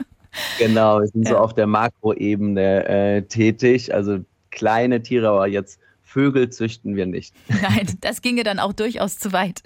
genau, 0.58 1.00
wir 1.00 1.08
sind 1.08 1.24
ja. 1.24 1.32
so 1.32 1.38
auf 1.38 1.54
der 1.54 1.66
Makroebene 1.66 2.88
äh, 2.88 3.22
tätig. 3.22 3.94
Also 3.94 4.20
kleine 4.50 5.02
Tiere, 5.02 5.28
aber 5.28 5.46
jetzt 5.46 5.78
Vögel 6.02 6.50
züchten 6.50 6.96
wir 6.96 7.06
nicht. 7.06 7.34
Nein, 7.48 7.86
das 8.00 8.22
ginge 8.22 8.44
dann 8.44 8.58
auch 8.58 8.72
durchaus 8.72 9.18
zu 9.18 9.32
weit. 9.32 9.62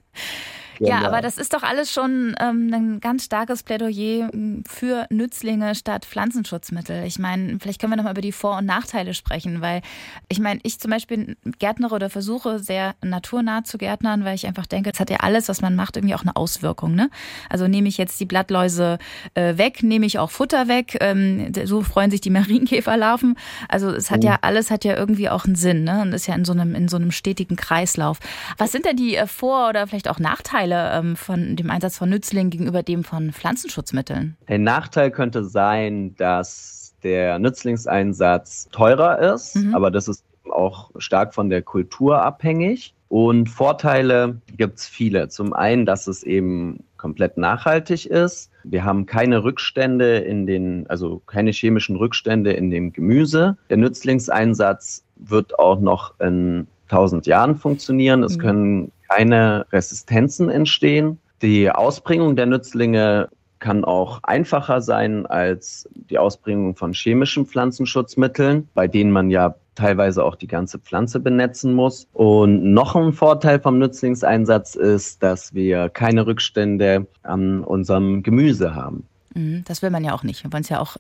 Ja, 0.80 1.06
aber 1.06 1.20
das 1.20 1.38
ist 1.38 1.54
doch 1.54 1.62
alles 1.62 1.92
schon 1.92 2.34
ähm, 2.40 2.70
ein 2.72 3.00
ganz 3.00 3.24
starkes 3.24 3.62
Plädoyer 3.62 4.28
hm, 4.32 4.64
für 4.68 5.06
Nützlinge 5.10 5.74
statt 5.74 6.04
Pflanzenschutzmittel. 6.04 7.04
Ich 7.04 7.18
meine, 7.18 7.58
vielleicht 7.60 7.80
können 7.80 7.92
wir 7.92 7.96
nochmal 7.96 8.12
über 8.12 8.20
die 8.20 8.32
Vor- 8.32 8.58
und 8.58 8.66
Nachteile 8.66 9.14
sprechen, 9.14 9.60
weil 9.60 9.82
ich 10.28 10.40
meine, 10.40 10.60
ich 10.62 10.78
zum 10.78 10.90
Beispiel 10.90 11.36
gärtnere 11.58 11.94
oder 11.94 12.10
versuche 12.10 12.58
sehr 12.58 12.94
naturnah 13.02 13.64
zu 13.64 13.78
gärtnern, 13.78 14.24
weil 14.24 14.34
ich 14.34 14.46
einfach 14.46 14.66
denke, 14.66 14.90
es 14.92 15.00
hat 15.00 15.10
ja 15.10 15.18
alles, 15.18 15.48
was 15.48 15.60
man 15.60 15.76
macht, 15.76 15.96
irgendwie 15.96 16.14
auch 16.14 16.22
eine 16.22 16.36
Auswirkung. 16.36 16.94
Ne? 16.94 17.10
Also 17.48 17.68
nehme 17.68 17.88
ich 17.88 17.98
jetzt 17.98 18.20
die 18.20 18.26
Blattläuse 18.26 18.98
äh, 19.34 19.56
weg, 19.56 19.82
nehme 19.82 20.06
ich 20.06 20.18
auch 20.18 20.30
Futter 20.30 20.68
weg, 20.68 20.96
ähm, 21.00 21.52
so 21.64 21.82
freuen 21.82 22.10
sich 22.10 22.20
die 22.20 22.30
Marienkäferlarven. 22.36 23.36
Also 23.68 23.90
es 23.90 24.10
hat 24.10 24.24
oh. 24.24 24.26
ja 24.26 24.38
alles 24.42 24.70
hat 24.70 24.84
ja 24.84 24.96
irgendwie 24.96 25.28
auch 25.28 25.44
einen 25.44 25.56
Sinn 25.56 25.84
ne? 25.84 26.02
und 26.02 26.12
ist 26.12 26.26
ja 26.26 26.34
in 26.34 26.44
so 26.44 26.52
einem 26.52 26.74
in 26.74 26.88
so 26.88 26.96
einem 26.96 27.10
stetigen 27.10 27.56
Kreislauf. 27.56 28.18
Was 28.58 28.72
sind 28.72 28.84
denn 28.84 28.96
die 28.96 29.16
äh, 29.16 29.26
Vor- 29.26 29.68
oder 29.68 29.86
vielleicht 29.86 30.08
auch 30.08 30.18
Nachteile? 30.18 30.65
Nachteile 30.66 30.98
ähm, 30.98 31.16
von 31.16 31.56
dem 31.56 31.70
Einsatz 31.70 31.98
von 31.98 32.08
Nützlingen 32.08 32.50
gegenüber 32.50 32.82
dem 32.82 33.04
von 33.04 33.32
Pflanzenschutzmitteln? 33.32 34.36
Ein 34.46 34.62
Nachteil 34.62 35.10
könnte 35.10 35.44
sein, 35.44 36.14
dass 36.16 36.94
der 37.02 37.38
Nützlingseinsatz 37.38 38.68
teurer 38.72 39.34
ist, 39.34 39.56
mhm. 39.56 39.74
aber 39.74 39.90
das 39.90 40.08
ist 40.08 40.24
auch 40.50 40.90
stark 40.98 41.34
von 41.34 41.50
der 41.50 41.62
Kultur 41.62 42.22
abhängig. 42.22 42.94
Und 43.08 43.48
Vorteile 43.48 44.40
gibt 44.56 44.78
es 44.78 44.86
viele. 44.86 45.28
Zum 45.28 45.52
einen, 45.52 45.86
dass 45.86 46.08
es 46.08 46.24
eben 46.24 46.82
komplett 46.96 47.36
nachhaltig 47.36 48.06
ist. 48.06 48.50
Wir 48.64 48.84
haben 48.84 49.06
keine 49.06 49.44
Rückstände 49.44 50.18
in 50.18 50.46
den, 50.46 50.88
also 50.88 51.22
keine 51.26 51.52
chemischen 51.52 51.94
Rückstände 51.96 52.52
in 52.52 52.70
dem 52.70 52.92
Gemüse. 52.92 53.56
Der 53.70 53.76
Nützlingseinsatz 53.76 55.04
wird 55.16 55.56
auch 55.58 55.78
noch 55.78 56.18
in 56.18 56.66
1000 56.88 57.26
Jahren 57.26 57.56
funktionieren. 57.56 58.24
Es 58.24 58.36
mhm. 58.36 58.40
können 58.40 58.92
keine 59.08 59.66
Resistenzen 59.72 60.48
entstehen. 60.48 61.18
Die 61.42 61.70
Ausbringung 61.70 62.36
der 62.36 62.46
Nützlinge 62.46 63.28
kann 63.58 63.84
auch 63.84 64.20
einfacher 64.22 64.80
sein 64.80 65.26
als 65.26 65.88
die 65.92 66.18
Ausbringung 66.18 66.76
von 66.76 66.92
chemischen 66.92 67.46
Pflanzenschutzmitteln, 67.46 68.68
bei 68.74 68.86
denen 68.86 69.10
man 69.10 69.30
ja 69.30 69.54
teilweise 69.74 70.24
auch 70.24 70.36
die 70.36 70.46
ganze 70.46 70.78
Pflanze 70.78 71.20
benetzen 71.20 71.74
muss. 71.74 72.06
Und 72.12 72.72
noch 72.72 72.96
ein 72.96 73.12
Vorteil 73.12 73.60
vom 73.60 73.78
Nützlingseinsatz 73.78 74.74
ist, 74.74 75.22
dass 75.22 75.54
wir 75.54 75.88
keine 75.88 76.26
Rückstände 76.26 77.06
an 77.22 77.62
unserem 77.62 78.22
Gemüse 78.22 78.74
haben. 78.74 79.06
Mhm, 79.34 79.64
das 79.66 79.82
will 79.82 79.90
man 79.90 80.02
ja 80.02 80.14
auch 80.14 80.22
nicht. 80.22 80.42
Wir 80.44 80.52
wollen 80.52 80.62
es 80.62 80.70
ja 80.70 80.80
auch 80.80 80.96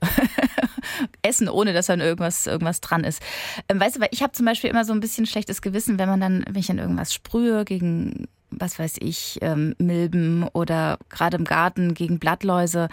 essen, 1.22 1.48
ohne 1.48 1.72
dass 1.72 1.86
dann 1.86 2.00
irgendwas, 2.00 2.46
irgendwas 2.46 2.80
dran 2.80 3.04
ist. 3.04 3.22
Ähm, 3.68 3.80
weißt 3.80 3.96
du, 3.96 4.00
weil 4.00 4.08
ich 4.10 4.22
habe 4.22 4.32
zum 4.32 4.46
Beispiel 4.46 4.70
immer 4.70 4.84
so 4.84 4.92
ein 4.92 5.00
bisschen 5.00 5.26
schlechtes 5.26 5.62
Gewissen, 5.62 5.98
wenn 5.98 6.08
man 6.08 6.20
dann, 6.20 6.44
wenn 6.46 6.60
ich 6.60 6.66
dann 6.66 6.78
irgendwas 6.78 7.12
sprühe 7.14 7.64
gegen, 7.64 8.28
was 8.50 8.78
weiß 8.78 8.96
ich, 9.00 9.38
ähm, 9.42 9.74
Milben 9.78 10.44
oder 10.52 10.98
gerade 11.08 11.36
im 11.36 11.44
Garten 11.44 11.94
gegen 11.94 12.18
Blattläuse 12.18 12.88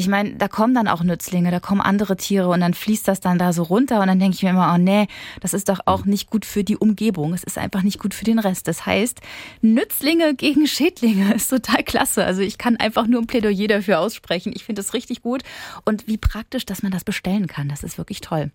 ich 0.00 0.08
meine, 0.08 0.34
da 0.34 0.48
kommen 0.48 0.74
dann 0.74 0.88
auch 0.88 1.02
Nützlinge, 1.02 1.50
da 1.50 1.60
kommen 1.60 1.82
andere 1.82 2.16
Tiere 2.16 2.48
und 2.48 2.60
dann 2.60 2.72
fließt 2.72 3.06
das 3.06 3.20
dann 3.20 3.38
da 3.38 3.52
so 3.52 3.62
runter 3.62 4.00
und 4.00 4.06
dann 4.06 4.18
denke 4.18 4.34
ich 4.34 4.42
mir 4.42 4.50
immer, 4.50 4.72
oh 4.74 4.78
nee, 4.78 5.06
das 5.40 5.52
ist 5.52 5.68
doch 5.68 5.80
auch 5.84 6.06
nicht 6.06 6.30
gut 6.30 6.46
für 6.46 6.64
die 6.64 6.76
Umgebung. 6.76 7.34
Es 7.34 7.44
ist 7.44 7.58
einfach 7.58 7.82
nicht 7.82 7.98
gut 7.98 8.14
für 8.14 8.24
den 8.24 8.38
Rest. 8.38 8.66
Das 8.66 8.86
heißt, 8.86 9.20
Nützlinge 9.60 10.34
gegen 10.34 10.66
Schädlinge 10.66 11.34
ist 11.34 11.48
total 11.48 11.82
klasse. 11.84 12.24
Also 12.24 12.40
ich 12.40 12.56
kann 12.56 12.78
einfach 12.78 13.06
nur 13.06 13.20
ein 13.20 13.26
Plädoyer 13.26 13.68
dafür 13.68 14.00
aussprechen. 14.00 14.52
Ich 14.56 14.64
finde 14.64 14.80
das 14.80 14.94
richtig 14.94 15.22
gut 15.22 15.42
und 15.84 16.06
wie 16.06 16.16
praktisch, 16.16 16.64
dass 16.64 16.82
man 16.82 16.92
das 16.92 17.04
bestellen 17.04 17.46
kann. 17.46 17.68
Das 17.68 17.82
ist 17.82 17.98
wirklich 17.98 18.22
toll. 18.22 18.50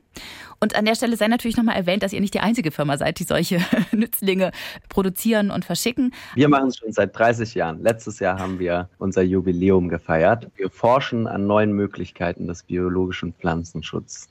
Und 0.60 0.76
an 0.76 0.86
der 0.86 0.96
Stelle 0.96 1.16
sei 1.16 1.28
natürlich 1.28 1.58
nochmal 1.58 1.76
erwähnt, 1.76 2.02
dass 2.02 2.12
ihr 2.12 2.22
nicht 2.22 2.34
die 2.34 2.40
einzige 2.40 2.72
Firma 2.72 2.98
seid, 2.98 3.20
die 3.20 3.24
solche 3.24 3.60
Nützlinge 3.92 4.52
produzieren 4.90 5.52
und 5.52 5.64
verschicken. 5.64 6.12
Wir 6.34 6.50
machen 6.50 6.70
es 6.70 6.78
schon 6.78 6.92
seit 6.92 7.16
30 7.18 7.54
Jahren. 7.54 7.84
Letztes 7.84 8.20
Jahr 8.20 8.40
haben 8.40 8.58
wir 8.58 8.90
unser 8.98 9.22
Jubiläum 9.22 9.90
gefeiert. 9.90 10.50
Wir 10.56 10.72
forschen 10.72 11.28
an 11.36 11.48
neuen 11.48 11.74
Möglichkeiten 11.74 12.48
des 12.48 12.64
biologischen 12.64 13.34
Pflanzenschutzes. 13.34 14.30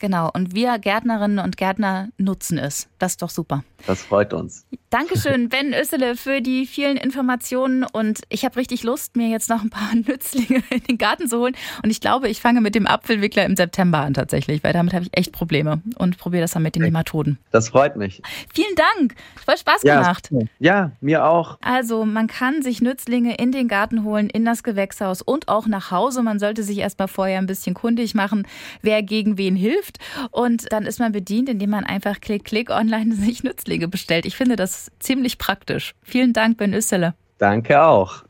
Genau, 0.00 0.30
und 0.32 0.54
wir 0.54 0.78
Gärtnerinnen 0.78 1.38
und 1.38 1.56
Gärtner 1.56 2.08
nutzen 2.18 2.58
es. 2.58 2.88
Das 2.98 3.12
ist 3.12 3.22
doch 3.22 3.30
super. 3.30 3.64
Das 3.86 4.02
freut 4.02 4.32
uns. 4.32 4.66
Dankeschön, 4.90 5.48
Ben 5.50 5.72
Össele, 5.74 6.16
für 6.16 6.40
die 6.40 6.66
vielen 6.66 6.96
Informationen. 6.96 7.84
Und 7.84 8.20
ich 8.28 8.44
habe 8.44 8.56
richtig 8.56 8.82
Lust, 8.82 9.16
mir 9.16 9.28
jetzt 9.28 9.48
noch 9.48 9.62
ein 9.62 9.70
paar 9.70 9.94
Nützlinge 9.94 10.62
in 10.70 10.82
den 10.84 10.98
Garten 10.98 11.28
zu 11.28 11.38
holen. 11.38 11.54
Und 11.82 11.90
ich 11.90 12.00
glaube, 12.00 12.28
ich 12.28 12.40
fange 12.40 12.60
mit 12.60 12.74
dem 12.74 12.86
Apfelwickler 12.86 13.44
im 13.44 13.56
September 13.56 13.98
an 13.98 14.14
tatsächlich, 14.14 14.62
weil 14.64 14.72
damit 14.72 14.94
habe 14.94 15.04
ich 15.04 15.16
echt 15.16 15.32
Probleme 15.32 15.82
und 15.96 16.18
probiere 16.18 16.42
das 16.42 16.52
dann 16.52 16.62
mit 16.62 16.74
den 16.74 16.82
Nematoden. 16.82 17.38
Das 17.50 17.68
freut 17.68 17.96
mich. 17.96 18.22
Vielen 18.52 18.74
Dank. 18.74 19.14
Voll 19.44 19.56
Spaß 19.56 19.82
ja, 19.82 20.00
gemacht. 20.00 20.30
Ja, 20.58 20.92
mir 21.00 21.24
auch. 21.24 21.58
Also, 21.60 22.04
man 22.04 22.26
kann 22.26 22.62
sich 22.62 22.80
Nützlinge 22.80 23.36
in 23.36 23.52
den 23.52 23.68
Garten 23.68 24.04
holen, 24.04 24.30
in 24.30 24.44
das 24.44 24.62
Gewächshaus 24.62 25.22
und 25.22 25.48
auch 25.48 25.66
nach 25.66 25.90
Hause. 25.90 26.22
Man 26.22 26.38
sollte 26.38 26.62
sich 26.62 26.78
erstmal 26.78 27.08
vorher 27.08 27.38
ein 27.38 27.46
bisschen 27.46 27.74
kundig 27.74 28.14
machen, 28.14 28.46
wer 28.82 29.02
gegen 29.02 29.38
wen 29.38 29.56
hilft 29.56 29.87
hilft. 29.88 29.98
Und 30.30 30.70
dann 30.72 30.86
ist 30.86 30.98
man 30.98 31.12
bedient, 31.12 31.48
indem 31.48 31.70
man 31.70 31.84
einfach 31.84 32.20
klick, 32.20 32.44
klick 32.44 32.70
online 32.70 33.14
sich 33.14 33.42
Nützlinge 33.42 33.88
bestellt. 33.88 34.26
Ich 34.26 34.36
finde 34.36 34.56
das 34.56 34.90
ziemlich 34.98 35.38
praktisch. 35.38 35.94
Vielen 36.02 36.32
Dank, 36.32 36.58
Ben 36.58 36.74
Össele. 36.74 37.14
Danke 37.38 37.82
auch. 37.82 38.24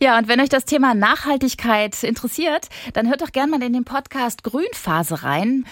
Ja, 0.00 0.18
und 0.18 0.26
wenn 0.26 0.40
euch 0.40 0.48
das 0.48 0.64
Thema 0.64 0.92
Nachhaltigkeit 0.92 2.02
interessiert, 2.02 2.68
dann 2.94 3.08
hört 3.08 3.22
doch 3.22 3.30
gerne 3.30 3.52
mal 3.52 3.62
in 3.62 3.72
den 3.72 3.84
Podcast 3.84 4.42
Grünphase 4.42 5.22
rein. 5.22 5.64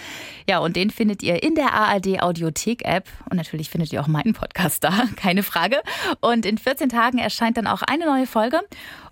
Ja, 0.47 0.59
und 0.59 0.75
den 0.75 0.91
findet 0.91 1.21
ihr 1.23 1.43
in 1.43 1.55
der 1.55 1.73
ARD 1.73 2.21
Audiothek 2.21 2.85
App. 2.85 3.09
Und 3.29 3.37
natürlich 3.37 3.69
findet 3.69 3.91
ihr 3.91 4.01
auch 4.01 4.07
meinen 4.07 4.33
Podcast 4.33 4.83
da, 4.83 4.93
keine 5.17 5.43
Frage. 5.43 5.77
Und 6.21 6.45
in 6.45 6.57
14 6.57 6.89
Tagen 6.89 7.17
erscheint 7.17 7.57
dann 7.57 7.67
auch 7.67 7.81
eine 7.81 8.05
neue 8.05 8.25
Folge. 8.25 8.61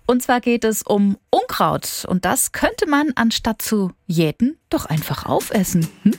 Und 0.06 0.22
zwar 0.22 0.40
geht 0.40 0.64
es 0.64 0.82
um 0.82 1.16
Unkraut. 1.30 2.04
Und 2.08 2.24
das 2.24 2.52
könnte 2.52 2.88
man 2.88 3.12
anstatt 3.14 3.62
zu 3.62 3.92
jäten 4.06 4.58
doch 4.68 4.86
einfach 4.86 5.26
aufessen. 5.26 5.88
Hm? 6.02 6.14